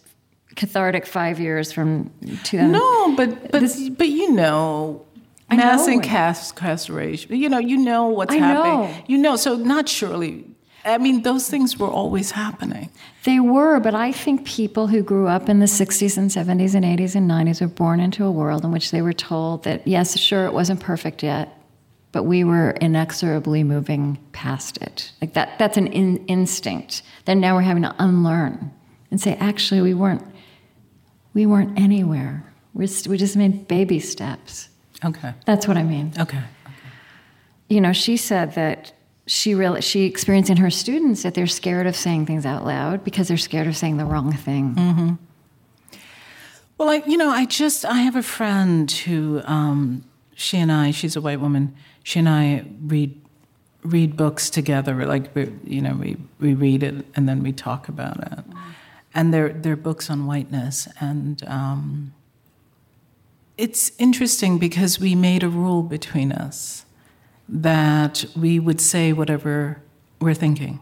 [0.55, 2.11] cathartic five years from
[2.43, 2.71] 2000.
[2.71, 5.05] No, but but this, but you know,
[5.49, 7.35] mass incarceration.
[7.35, 8.91] You know, you know what's I happening.
[8.91, 9.03] Know.
[9.07, 10.45] You know, so not surely
[10.83, 12.89] I mean, those things were always happening.
[13.23, 16.83] They were, but I think people who grew up in the 60s and 70s and
[16.83, 20.17] 80s and 90s were born into a world in which they were told that, yes,
[20.17, 21.55] sure, it wasn't perfect yet,
[22.11, 25.11] but we were inexorably moving past it.
[25.21, 28.71] Like that, that's an in- instinct that now we're having to unlearn
[29.11, 30.23] and say, actually, we weren't,
[31.33, 32.43] we weren't anywhere.
[32.73, 34.69] we we just made baby steps.
[35.03, 35.33] Okay.
[35.45, 36.13] That's what I mean.
[36.19, 36.41] Okay.
[37.69, 38.93] You know, she said that
[39.25, 43.03] she really she experienced in her students that they're scared of saying things out loud
[43.03, 44.75] because they're scared of saying the wrong thing.
[44.75, 45.13] Mm-hmm.
[46.77, 50.91] Well, I, you know, I just I have a friend who um, she and I.
[50.91, 51.75] She's a white woman.
[52.03, 53.19] She and I read
[53.83, 55.05] read books together.
[55.05, 58.39] Like we, you know, we we read it and then we talk about it.
[59.13, 60.87] And they're they're books on whiteness.
[60.99, 62.13] And um,
[63.57, 66.85] it's interesting because we made a rule between us
[67.49, 69.81] that we would say whatever
[70.19, 70.79] we're thinking.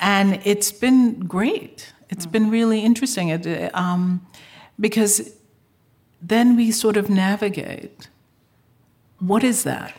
[0.00, 1.92] And it's been great.
[2.08, 4.26] It's been really interesting it, um,
[4.78, 5.34] because
[6.22, 8.08] then we sort of navigate
[9.18, 9.94] what is that?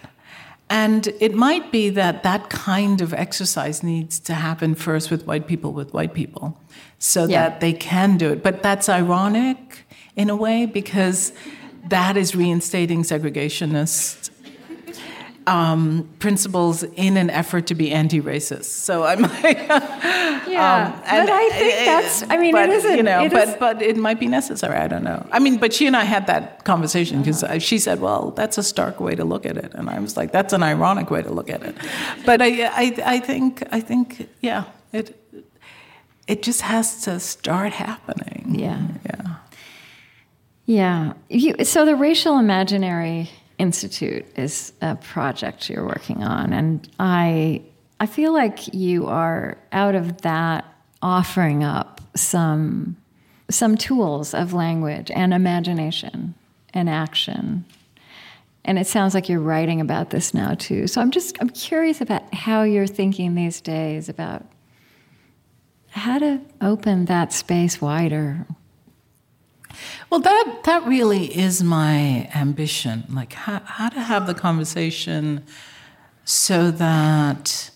[0.69, 5.47] And it might be that that kind of exercise needs to happen first with white
[5.47, 6.60] people with white people
[6.99, 7.49] so Yeah.
[7.49, 8.43] that they can do it.
[8.43, 11.32] But that's ironic in a way because
[11.88, 14.27] that is reinstating segregationist
[15.47, 18.65] um, principles in an effort to be anti-racist.
[18.65, 22.23] So I'm like, Yeah, um, and- but I think that's.
[22.29, 22.97] I mean, but, it isn't.
[22.97, 24.75] You know, it but is- but it might be necessary.
[24.77, 25.25] I don't know.
[25.31, 28.63] I mean, but she and I had that conversation because she said, "Well, that's a
[28.63, 31.31] stark way to look at it," and I was like, "That's an ironic way to
[31.31, 31.75] look at it."
[32.25, 35.15] But I I, I think I think yeah it
[36.27, 38.55] it just has to start happening.
[38.60, 38.81] Yeah.
[39.05, 39.36] Yeah.
[40.65, 41.13] Yeah.
[41.29, 43.29] You, so the Racial Imaginary
[43.60, 47.63] Institute is a project you're working on, and I
[48.00, 50.65] I feel like you are out of that
[51.02, 52.98] offering up some
[53.50, 56.36] some tools of language and imagination
[56.74, 57.65] and action.
[58.65, 60.88] And it sounds like you're writing about this now too.
[60.88, 64.46] So I'm just I'm curious about how you're thinking these days about
[65.89, 68.46] how to open that space wider.
[70.10, 73.04] Well, that that really is my ambition.
[73.10, 75.43] Like how, how to have the conversation
[76.24, 77.72] so that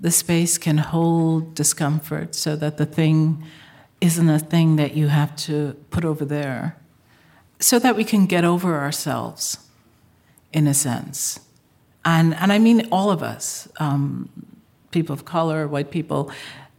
[0.00, 3.44] the space can hold discomfort, so that the thing
[4.00, 6.76] isn't a thing that you have to put over there,
[7.58, 9.58] so that we can get over ourselves,
[10.52, 11.40] in a sense,
[12.04, 14.28] and and I mean all of us, um,
[14.92, 16.30] people of color, white people,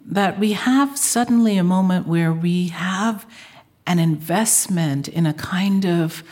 [0.05, 3.25] that we have suddenly a moment where we have
[3.87, 6.23] an investment in a kind of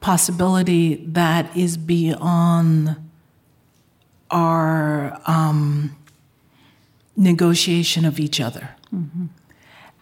[0.00, 2.96] possibility that is beyond
[4.30, 5.96] our um,
[7.16, 8.70] negotiation of each other.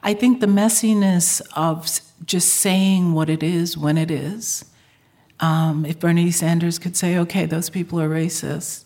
[0.02, 4.64] I think the messiness of just saying what it is when it is.
[5.40, 8.84] Um, if Bernie Sanders could say, okay, those people are racist,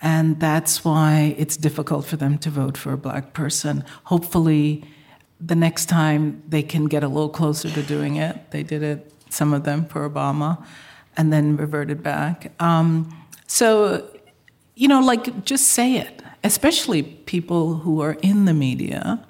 [0.00, 3.84] and that's why it's difficult for them to vote for a black person.
[4.04, 4.84] Hopefully,
[5.40, 8.50] the next time they can get a little closer to doing it.
[8.50, 10.64] They did it, some of them, for Obama,
[11.16, 12.52] and then reverted back.
[12.60, 13.14] Um,
[13.46, 14.08] so,
[14.74, 19.24] you know, like just say it, especially people who are in the media,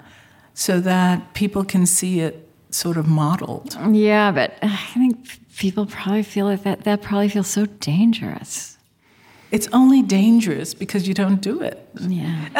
[0.53, 3.77] so that people can see it sort of modeled.
[3.91, 6.83] Yeah, but I think people probably feel like that.
[6.83, 8.77] That probably feels so dangerous.
[9.51, 11.87] It's only dangerous because you don't do it.
[11.99, 12.49] Yeah.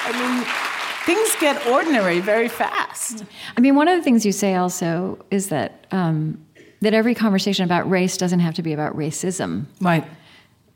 [0.00, 0.67] I mean,
[1.08, 3.24] things get ordinary very fast.
[3.56, 6.38] I mean, one of the things you say also is that um,
[6.82, 10.04] that every conversation about race doesn't have to be about racism, Right.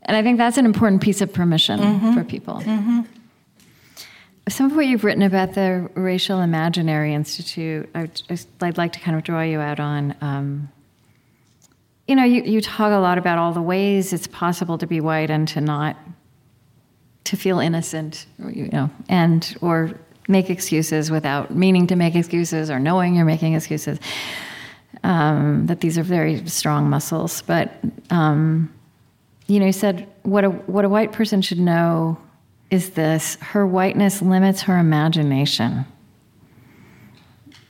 [0.01, 1.77] and I think that's an important piece of permission
[2.13, 2.61] for people.
[4.49, 8.09] Some of what you've written about the Racial Imaginary Institute, I,
[8.61, 10.15] would like to kind of draw you out on.
[10.19, 10.69] Um,
[12.09, 14.99] you know, you, you talk a lot about all the ways it's possible to be
[14.99, 15.95] white and to not
[17.23, 19.93] to feel innocent, you know, and or
[20.27, 23.99] make excuses without meaning to make excuses or knowing you're making excuses.
[25.03, 27.77] Um, that these are very strong muscles, but
[28.09, 28.73] um,
[29.47, 32.17] you know, you said what a what a white person should know
[32.69, 35.85] is this: her whiteness limits her imagination.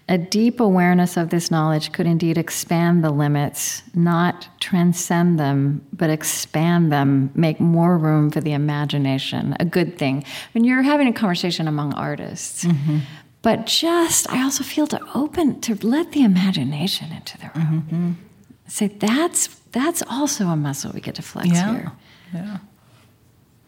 [0.10, 6.10] A deep awareness of this knowledge could indeed expand the limits, not transcend them, but
[6.10, 9.56] expand them, make more room for the imagination.
[9.62, 10.26] A good thing.
[10.52, 12.98] When you're having a conversation among artists, mm-hmm.
[13.44, 17.88] but just, I also feel to open, to let the imagination into the room.
[17.90, 18.12] Mm-hmm.
[18.68, 21.72] Say, that's, that's also a muscle we get to flex Yeah.
[21.72, 21.92] here.
[22.34, 22.58] Yeah.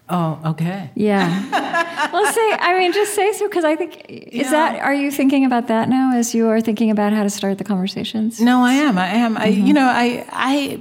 [0.07, 0.91] Oh, okay.
[0.95, 2.09] Yeah.
[2.13, 4.51] well, say, I mean, just say so, because I think, is Yeah.
[4.51, 7.57] that, are you thinking about that now as you are thinking about how to start
[7.57, 8.39] the conversations?
[8.39, 8.97] No, I am.
[8.97, 9.37] I am.
[9.37, 10.79] I, you know, I, I,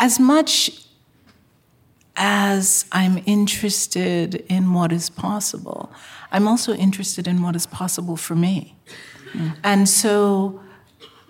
[0.00, 0.70] as much
[2.16, 5.92] as I'm interested in what is possible,
[6.32, 8.74] I'm also interested in what is possible for me.
[9.32, 9.56] Mm.
[9.62, 10.60] And so,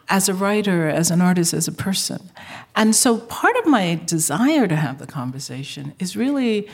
[0.08, 2.30] as a writer, as an artist, as a person.
[2.74, 6.68] And so, part of my desire to have the conversation is really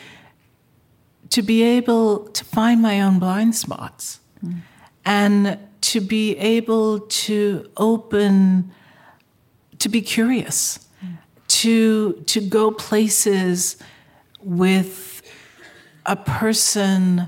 [1.35, 4.61] to be able to find my own blind spots mm.
[5.05, 8.71] and to be able to open,
[9.81, 11.19] to be curious, mm.
[11.49, 13.77] to, to go places
[14.45, 15.23] with
[16.07, 17.27] a person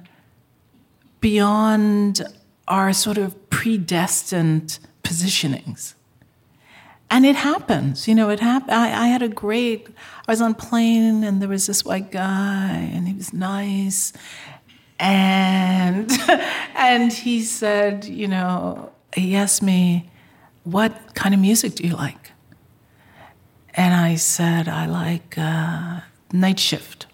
[1.18, 2.22] beyond
[2.68, 5.94] our sort of predestined positionings.
[7.08, 8.72] And it happens, you know, it happened.
[8.72, 9.88] I, had a great,
[10.26, 14.12] I was on plane and there was this white guy and he was nice.
[14.98, 16.10] And,
[16.74, 20.10] and he said, you know, he asked me,
[20.64, 22.32] what kind of music do you like?
[23.74, 26.00] And I said, I like uh,
[26.32, 27.06] Night Shift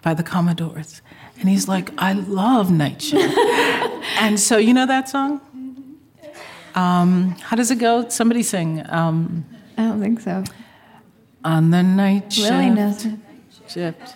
[0.00, 1.02] by the Commodores.
[1.38, 3.36] And he's like, I love Night Shift.
[4.18, 5.40] and so, you know that song?
[6.78, 8.08] Um, how does it go?
[8.08, 8.84] Somebody sing.
[8.88, 9.44] Um,
[9.76, 10.44] I don't think so.
[11.44, 12.50] On the night shift.
[12.50, 13.18] Lily knows it.
[13.66, 14.14] Shift.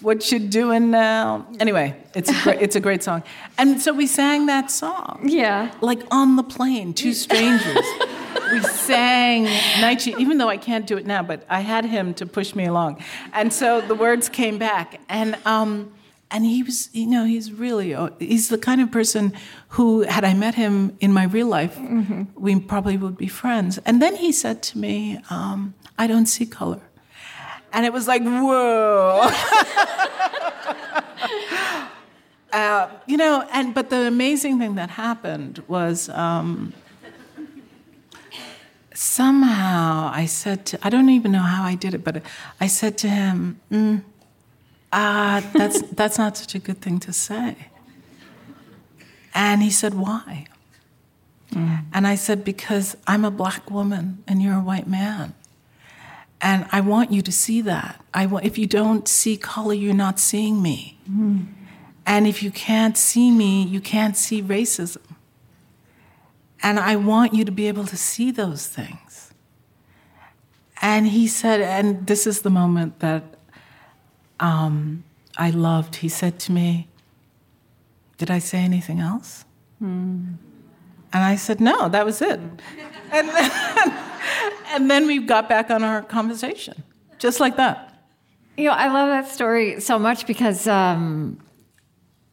[0.00, 1.46] what you doing now?
[1.60, 3.24] Anyway, it's a great, it's a great song.
[3.58, 5.20] And so we sang that song.
[5.24, 5.74] Yeah.
[5.82, 7.84] Like on the plane, two strangers.
[8.52, 9.44] we sang
[9.82, 12.54] Night Shift, even though I can't do it now, but I had him to push
[12.54, 13.04] me along.
[13.34, 14.98] And so the words came back.
[15.10, 15.92] And, um,
[16.30, 19.32] and he was, you know, he's really, uh, he's the kind of person
[19.70, 22.24] who, had I met him in my real life, mm-hmm.
[22.34, 23.78] we probably would be friends.
[23.86, 26.80] And then he said to me, um, I don't see color.
[27.72, 29.20] And it was like, whoa.
[32.52, 36.72] uh, you know, and, but the amazing thing that happened was, um,
[38.94, 42.22] somehow I said to, I don't even know how I did it, but
[42.60, 44.02] I said to him, mm,
[44.92, 47.56] uh, that's, that's not such a good thing to say.
[49.34, 50.46] And he said, Why?
[51.52, 51.84] Mm.
[51.92, 55.34] And I said, Because I'm a black woman and you're a white man.
[56.40, 58.04] And I want you to see that.
[58.12, 60.98] I want, if you don't see color, you're not seeing me.
[61.10, 61.48] Mm.
[62.06, 65.02] And if you can't see me, you can't see racism.
[66.62, 69.32] And I want you to be able to see those things.
[70.80, 73.35] And he said, and this is the moment that
[74.40, 75.04] um,
[75.36, 75.96] I loved.
[75.96, 76.88] He said to me,
[78.18, 79.44] Did I say anything else?
[79.82, 80.36] Mm.
[81.12, 82.40] And I said, No, that was it.
[83.12, 83.50] and, then,
[84.72, 86.82] and then we got back on our conversation,
[87.18, 88.04] just like that.
[88.56, 91.38] You know, I love that story so much because um,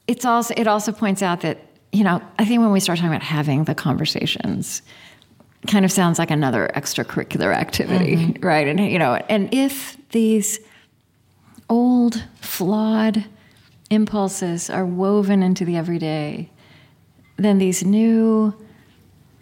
[0.08, 1.60] it's also it also points out that
[1.92, 4.82] you know, I think when we start talking about having the conversations,
[5.68, 8.46] kind of sounds like another extracurricular activity, mm-hmm.
[8.46, 8.68] right?
[8.68, 10.60] And you know, and if these
[11.70, 13.26] old, flawed
[13.90, 16.50] impulses are woven into the everyday,
[17.38, 18.54] then these new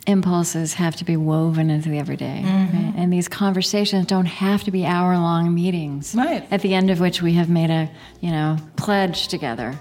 [0.07, 2.41] impulses have to be woven into the everyday.
[2.43, 2.78] Mm-hmm.
[2.78, 2.93] Right?
[2.97, 6.45] And these conversations don't have to be hour long meetings, right.
[6.51, 9.80] at the end of which we have made a, you know, pledge together.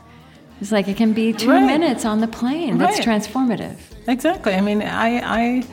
[0.61, 1.64] It's like it can be two right.
[1.64, 2.76] minutes on the plane.
[2.76, 3.22] That's right.
[3.22, 3.78] transformative.
[4.07, 4.55] Exactly.
[4.55, 5.66] I mean, I, I,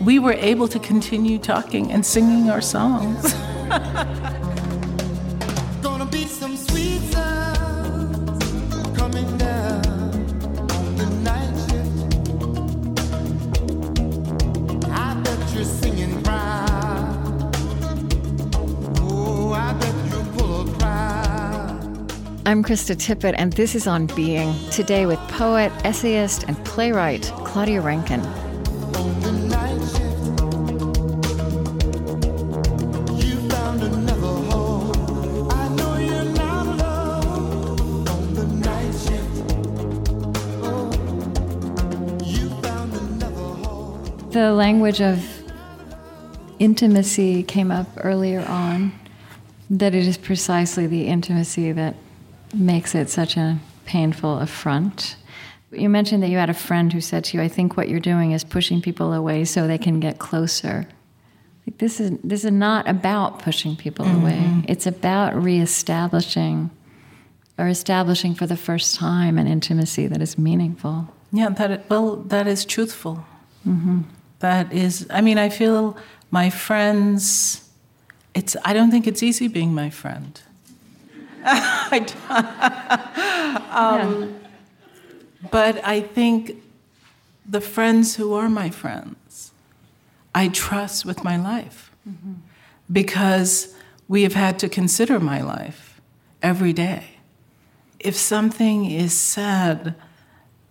[0.00, 3.34] we were able to continue talking and singing our songs.
[22.46, 24.54] I'm Krista Tippett, and this is On Being.
[24.70, 28.22] Today with poet, essayist, and playwright Claudia Rankine.
[44.30, 45.20] The language of
[46.60, 48.92] intimacy came up earlier on,
[49.68, 51.96] that it is precisely the intimacy that
[52.56, 55.16] makes it such a painful affront.
[55.72, 58.00] You mentioned that you had a friend who said to you, I think what you're
[58.00, 60.86] doing is pushing people away so they can get closer.
[61.78, 64.22] This is, this is not about pushing people mm-hmm.
[64.22, 66.70] away, it's about reestablishing
[67.58, 71.08] or establishing for the first time an intimacy that is meaningful.
[71.32, 73.24] Yeah, that well, that is truthful.
[73.66, 74.02] Mm-hmm.
[74.38, 75.96] That is, I mean, I feel
[76.30, 77.68] my friends.
[78.34, 78.56] It's.
[78.64, 80.40] I don't think it's easy being my friend.
[83.70, 84.34] um,
[85.50, 86.62] But I think
[87.48, 89.52] the friends who are my friends,
[90.34, 91.92] I trust with my life.
[92.08, 92.34] Mm-hmm.
[92.90, 93.74] Because
[94.08, 96.00] we have had to consider my life
[96.42, 97.18] every day.
[97.98, 99.94] If something is said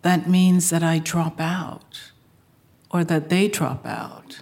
[0.02, 2.12] that means that I drop out
[2.92, 4.42] or that they drop out,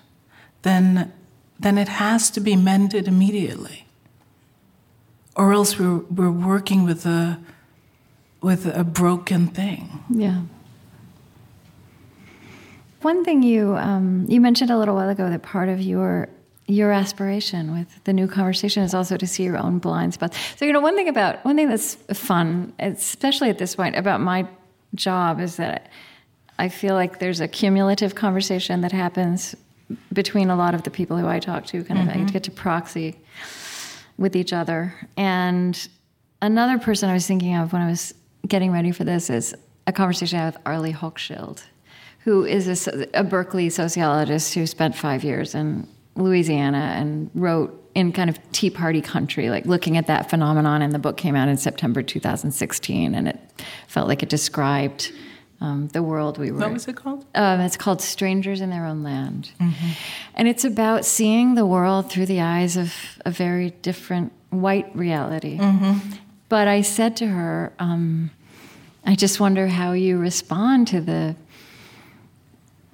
[0.63, 1.13] then,
[1.59, 3.82] then it has to be mended immediately.
[5.36, 7.39] Or else we're, we're working with a,
[8.41, 10.03] with a broken thing.
[10.09, 10.41] Yeah.
[13.03, 16.29] One thing you um, you mentioned a little while ago that part of your
[16.67, 20.38] your aspiration with the new conversation is also to see your own blind spots.
[20.55, 24.21] So you know, one thing about one thing that's fun, especially at this point, about
[24.21, 24.47] my
[24.95, 25.89] job is that
[26.57, 29.53] I feel like there's a cumulative conversation that happens
[30.13, 31.84] between a lot of the people who I talk to.
[31.84, 32.27] Kind of, mm-hmm.
[32.27, 33.17] I get to proxy
[34.18, 34.93] with each other.
[35.18, 35.88] And
[36.41, 38.14] another person I was thinking of when I was
[38.47, 39.55] getting ready for this is
[39.88, 41.64] a conversation I had with Arlie Hochschild
[42.24, 48.14] who is a, a, Berkeley sociologist who spent five years in Louisiana and wrote in
[48.14, 50.82] kind of Tea Party country, like looking at that phenomenon.
[50.82, 53.39] And the book came out in September 2016, and it
[53.88, 55.11] felt like it described
[55.62, 56.60] um, the world we were.
[56.60, 57.26] What was it called?
[57.36, 59.91] Um, it's called Strangers in Their Own Land, mm-hmm.
[60.36, 62.93] and it's about seeing the world through the eyes of
[63.26, 65.58] a very different white reality.
[65.58, 66.18] Mm-hmm.
[66.49, 68.32] But I said to her, um,
[69.06, 71.36] I just wonder how you respond to the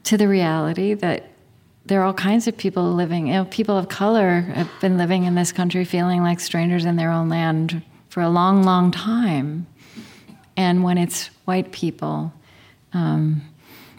[0.03, 1.29] to the reality that
[1.85, 5.23] there are all kinds of people living, you know, people of color have been living
[5.23, 9.65] in this country feeling like strangers in their own land for a long, long time.
[10.55, 12.31] And when it's white people,
[12.93, 13.41] um,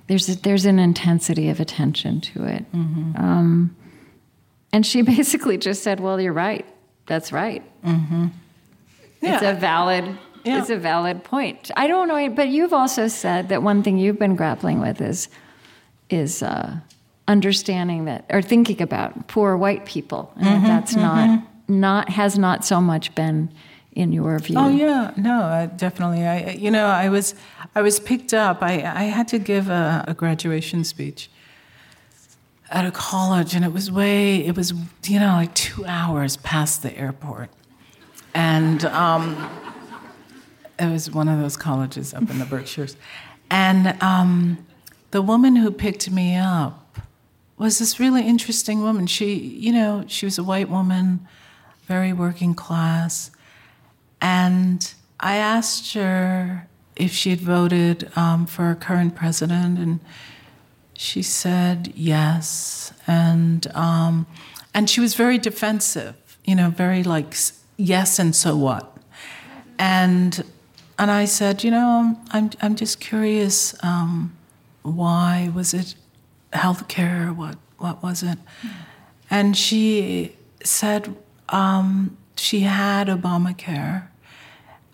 [0.07, 2.71] there's a, there's an intensity of attention to it.
[2.73, 3.17] Mm-hmm.
[3.17, 3.77] Um,
[4.73, 6.67] and she basically just said, "Well, you're right.
[7.07, 7.63] That's right.
[7.85, 8.27] Mm-hmm.
[9.21, 9.35] Yeah.
[9.35, 10.61] It's a valid." Yeah.
[10.61, 11.71] It's a valid point.
[11.77, 15.29] I don't know, but you've also said that one thing you've been grappling with is
[16.09, 16.77] is uh,
[17.29, 21.03] understanding that or thinking about poor white people, and mm-hmm, that that's mm-hmm.
[21.03, 23.53] not not has not so much been
[23.93, 24.57] in your view.
[24.59, 26.27] Oh yeah, no, definitely.
[26.27, 27.35] I you know I was
[27.75, 28.63] I was picked up.
[28.63, 31.31] I I had to give a, a graduation speech
[32.71, 34.73] at a college, and it was way it was
[35.07, 37.51] you know like two hours past the airport,
[38.35, 38.85] and.
[38.85, 39.51] Um,
[40.81, 42.97] it was one of those colleges up in the Berkshires.
[43.51, 44.67] And um,
[45.11, 46.99] the woman who picked me up
[47.59, 49.07] was this really interesting woman.
[49.07, 51.27] She, you know, she was a white woman,
[51.87, 53.31] very working class.
[54.21, 60.01] And I asked her if she had voted um, for our current president, and
[60.95, 62.93] she said yes.
[63.07, 64.27] And um,
[64.75, 66.15] and she was very defensive,
[66.45, 67.35] you know, very like
[67.77, 68.97] yes, and so what?
[69.79, 70.45] And
[70.99, 73.75] and I said, you know, I'm I'm just curious.
[73.83, 74.37] Um,
[74.83, 75.95] why was it
[76.53, 77.35] healthcare?
[77.35, 78.39] What what was it?
[79.31, 81.15] And she said
[81.49, 84.09] um, she had Obamacare,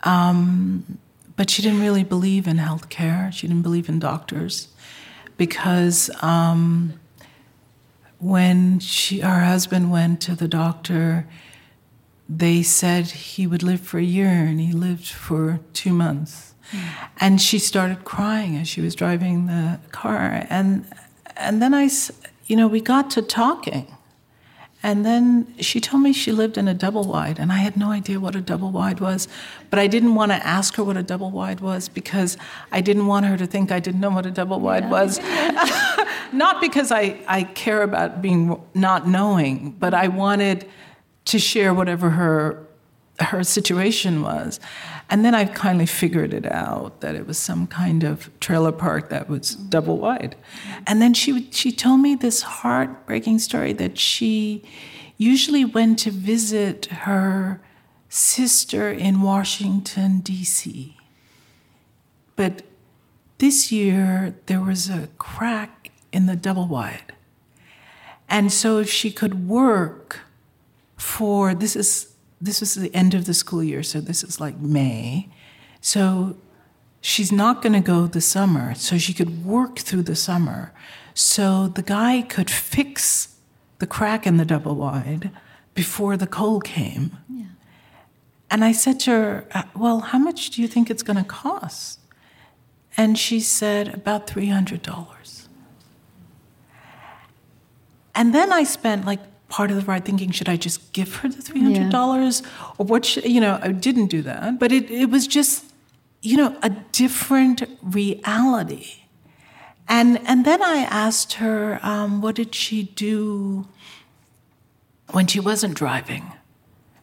[0.07, 0.99] um,
[1.37, 3.33] but she didn't really believe in healthcare.
[3.33, 4.69] She didn't believe in doctors
[5.37, 6.95] because um,
[8.19, 11.27] when she her husband went to the doctor,
[12.29, 16.55] they said he would live for a year, and he lived for two months.
[17.21, 20.47] And she started crying as she was driving the car.
[20.51, 20.85] And,
[21.37, 21.89] and then I,
[22.47, 23.96] you know, we got to talking.
[24.87, 27.91] And then she told me she lived in a double wide, and I had no
[27.91, 29.27] idea what a double wide was.
[29.69, 32.37] But I didn't want to ask her what a double wide was because
[32.71, 34.91] I didn't want her to think I didn't know what a double wide yeah.
[34.91, 35.19] was.
[36.33, 40.69] not because I, I care about being not knowing, but I wanted
[41.25, 42.65] to share whatever her
[43.21, 44.61] her situation was.
[45.09, 49.09] And then I kindly figured it out that it was some kind of trailer park
[49.11, 49.71] that was mm.
[49.71, 50.37] double wide.
[50.87, 54.65] And then she she told me this heartbreaking story that she
[55.17, 57.61] usually went to visit her
[58.09, 60.97] sister in Washington D.C.
[62.35, 62.63] But
[63.39, 67.13] this year there was a crack in the double wide.
[68.29, 70.21] And so if she could work
[70.97, 72.16] for this is
[72.47, 75.29] this was the end of the school year, so this is like May.
[75.81, 76.37] So
[77.01, 80.73] she's not going to go the summer, so she could work through the summer.
[81.13, 83.37] So the guy could fix
[83.79, 85.31] the crack in the double wide
[85.75, 87.19] before the cold came.
[87.29, 87.45] Yeah.
[88.51, 91.25] And I said to her, uh, Well, how much do you think it's going to
[91.25, 92.01] cost?
[92.97, 95.49] And she said, About $300.
[98.15, 101.29] And then I spent like part of the ride thinking, should I just give her
[101.29, 102.43] the $300?
[102.43, 102.49] Yeah.
[102.79, 104.59] Or what should, you know, I didn't do that.
[104.59, 105.65] But it, it was just,
[106.23, 109.03] you know, a different reality.
[109.89, 113.69] And, and then I asked her, um, what did she do
[115.13, 116.33] when she wasn't driving?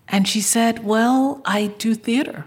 [0.07, 2.45] And she said, Well, I do theater.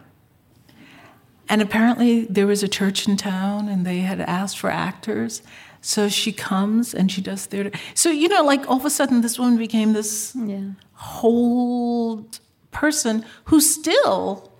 [1.48, 5.42] And apparently there was a church in town and they had asked for actors.
[5.80, 7.70] So she comes and she does theater.
[7.94, 10.70] So, you know, like all of a sudden this woman became this Yeah.
[10.94, 12.26] whole
[12.72, 14.50] person who still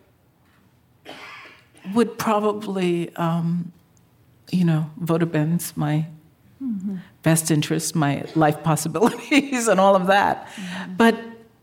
[1.95, 3.73] would probably, um,
[4.51, 6.07] you know, vote against my
[7.23, 10.49] best interests, my life possibilities, and all of that.
[10.97, 11.17] But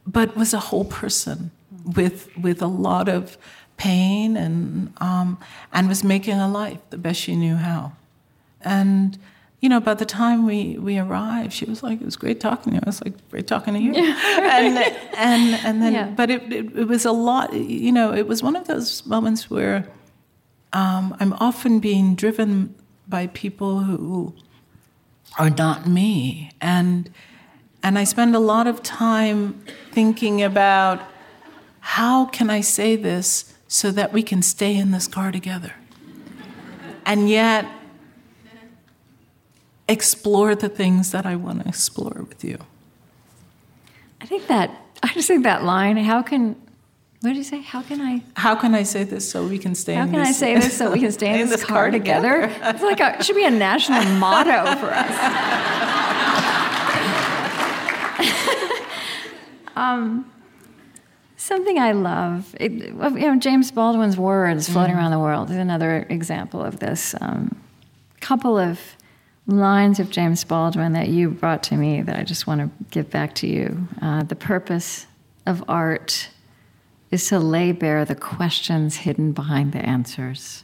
[0.06, 1.51] but was a whole person
[1.95, 3.38] with with a lot of
[3.78, 5.38] pain and um,
[5.72, 7.93] and was making a life the best she knew how.
[8.62, 9.18] And
[9.64, 12.72] you know, by the time we we arrived, she was like, "It was great talking
[12.72, 14.78] to you." I was like, "Great talking to you." and
[15.30, 16.07] and and then, Yeah.
[16.20, 17.53] but it, it it was a lot.
[17.53, 19.88] You know, it was one of those moments where
[20.74, 22.76] um, I'm often being driven
[23.07, 24.34] by people who
[25.39, 27.09] are not me, and
[27.82, 30.99] and I spend a lot of time thinking about
[31.80, 35.74] how can I say this so that we can stay in this car together,
[37.05, 37.66] and yet
[39.88, 42.57] explore the things that I want to explore with you.
[44.21, 44.71] I think that
[45.01, 45.97] I just think that line.
[45.97, 46.55] How can
[47.23, 47.61] what did you say?
[47.61, 48.21] How can I?
[48.36, 49.93] How can I say this so we can stay?
[49.93, 52.51] How in can I say this so we can stay in, this, car, together?
[52.61, 55.17] It's like a, it should be a national motto for us.
[59.77, 60.29] um,
[61.38, 62.53] something I love.
[62.59, 67.15] It, you know, James Baldwin's words floating around the world is another example of this.
[67.21, 67.57] Um,
[68.19, 68.79] couple of
[69.48, 73.10] lines of James Baldwin that you brought to me that I just want to give
[73.10, 73.88] back to you.
[74.02, 75.06] Uh, the purpose
[75.46, 76.30] of art
[77.12, 80.64] is to lay bare the questions hidden behind the answers.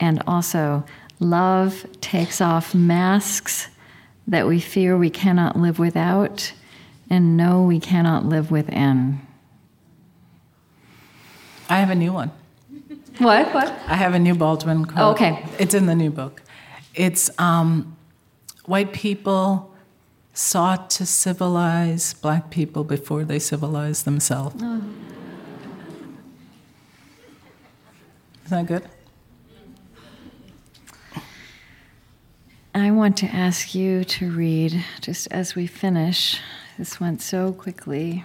[0.00, 0.84] And also,
[1.18, 3.68] love takes off masks
[4.26, 6.52] that we fear we cannot live without
[7.10, 9.20] and know we cannot live within.
[11.68, 12.30] I have a new one.
[13.18, 13.52] What?
[13.52, 13.68] What?
[13.86, 14.98] I have a new Baldwin quote.
[14.98, 15.44] Oh, okay.
[15.58, 16.42] It's in the new book.
[16.94, 17.96] It's um,
[18.64, 19.74] white people
[20.32, 24.56] sought to civilize black people before they civilized themselves.
[24.62, 24.82] Oh.
[28.44, 28.88] Is that good?
[32.74, 36.40] I want to ask you to read, just as we finish,
[36.78, 38.24] this went so quickly,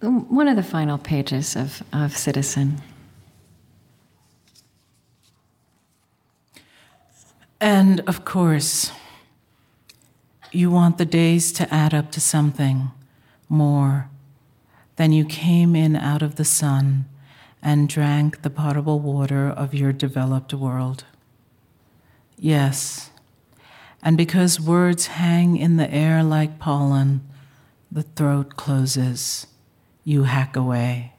[0.00, 2.80] one of the final pages of, of Citizen.
[7.60, 8.92] And of course,
[10.52, 12.90] you want the days to add up to something
[13.48, 14.08] more
[14.96, 17.06] than you came in out of the sun
[17.62, 21.04] and drank the potable water of your developed world.
[22.36, 23.10] Yes,
[24.02, 27.26] and because words hang in the air like pollen,
[27.90, 29.46] the throat closes,
[30.04, 31.14] you hack away.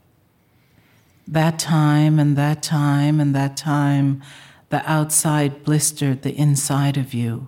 [1.28, 4.22] That time and that time and that time,
[4.70, 7.48] the outside blistered the inside of you.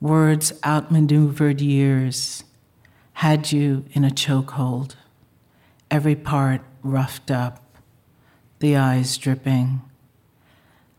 [0.00, 2.44] Words outmaneuvered years,
[3.14, 4.96] had you in a chokehold,
[5.90, 7.62] every part roughed up,
[8.58, 9.82] the eyes dripping.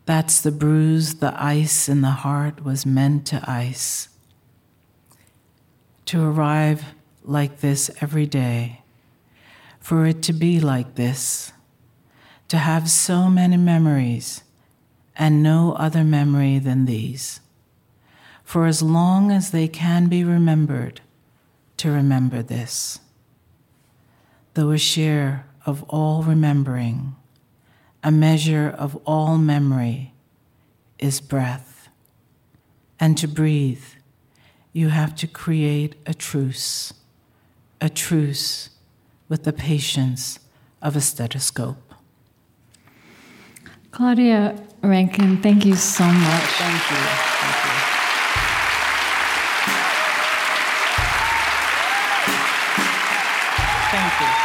[0.06, 4.08] That's the bruise the ice in the heart was meant to ice.
[6.06, 8.82] To arrive like this every day,
[9.80, 11.52] for it to be like this,
[12.48, 14.43] to have so many memories
[15.16, 17.40] and no other memory than these.
[18.42, 21.00] For as long as they can be remembered,
[21.78, 23.00] to remember this.
[24.54, 27.16] Though a share of all remembering,
[28.02, 30.14] a measure of all memory
[30.98, 31.88] is breath.
[33.00, 33.84] And to breathe,
[34.72, 36.92] you have to create a truce,
[37.80, 38.70] a truce
[39.28, 40.38] with the patience
[40.80, 41.94] of a stethoscope.
[43.90, 46.42] Claudia Rankine, thank you so much.
[46.42, 46.96] Thank you.
[47.40, 47.70] Thank you.
[53.90, 54.44] Thank you.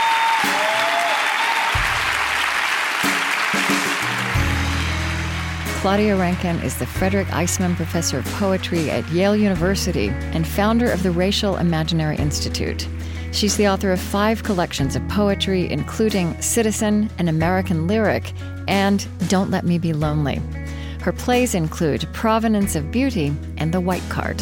[5.81, 11.03] Claudia Rankine is the Frederick Iseman Professor of Poetry at Yale University and founder of
[11.03, 12.87] the Racial Imaginary Institute.
[13.31, 18.33] She's the author of five collections of poetry, including Citizen, An American Lyric,
[18.67, 20.41] and Don't Let Me Be Lonely.
[21.01, 24.41] Her plays include Provenance of Beauty and The White Card.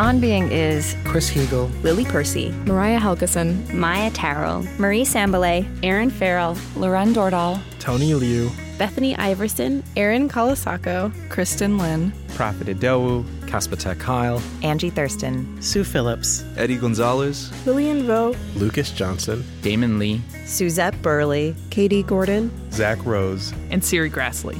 [0.00, 6.56] On Being is Chris Heagle, Lily Percy, Mariah Helgeson, Maia Tarrell, Marie Sambilay, Aaron Farrell,
[6.74, 14.40] Lauren Dordal, Tony Liu, Bethany Iverson, Erin Colasacco, Kristin Lin, Profit Idowu, Casper ter Kuile,
[14.64, 22.04] Angie Thurston, Sue Phillips, Eddie Gonzalez, Lillian Vo, Lucas Johnson, Damon Lee, Suzette Burley, Katie
[22.04, 24.58] Gordon, Zach Rose, and Serri Graslie.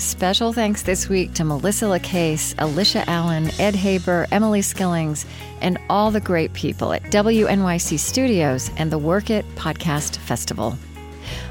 [0.00, 5.26] Special thanks this week to Melissa LaCase, Alicia Allen, Ed Haber, Emily Skillings,
[5.60, 10.74] and all the great people at WNYC Studios and the Werk It Podcast Festival.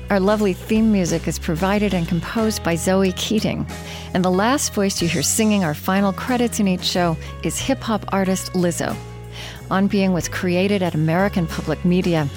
[0.09, 3.67] Our lovely theme music is provided and composed by Zoe Keating.
[4.15, 7.81] And the last voice you hear singing our final credits in each show is hip
[7.81, 8.95] hop artist Lizzo.
[9.69, 12.27] On Being was created at American Public Media.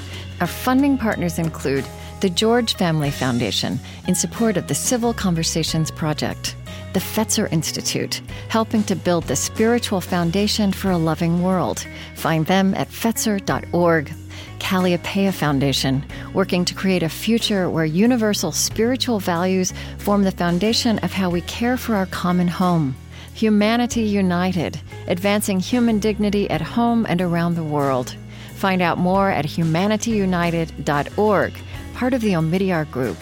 [0.42, 1.86] Our funding partners include
[2.22, 6.54] the George Family Foundation in support of the Civil Conversations Project,
[6.92, 11.84] the Fetzer Institute, helping to build the spiritual foundation for a loving world.
[12.14, 14.12] Find them at fetzer.org.
[14.60, 21.12] Kalliopeia Foundation, working to create a future where universal spiritual values form the foundation of
[21.12, 22.94] how we care for our common home.
[23.34, 28.14] Humanity United, advancing human dignity at home and around the world.
[28.54, 31.52] Find out more at humanityunited.org,
[32.02, 33.16] part of the Omidyar Group.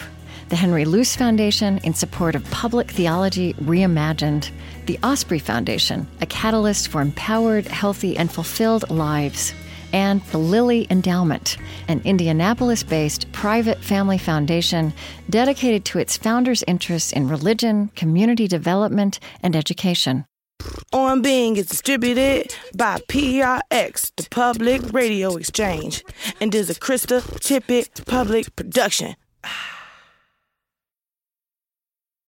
[0.49, 4.49] The Henry Luce Foundation in support of public theology reimagined.
[4.87, 9.53] The Osprey Foundation, a catalyst for empowered, healthy, and fulfilled lives
[9.93, 11.57] and the Lilly Endowment,
[11.87, 14.93] an Indianapolis based private family foundation
[15.29, 20.25] dedicated to its founders' interests in religion, community development, and education.
[20.93, 26.03] On Being is distributed by PRX, the Public Radio Exchange,
[26.39, 29.15] and is a Krista Tippett public production.
[29.43, 29.80] Ah.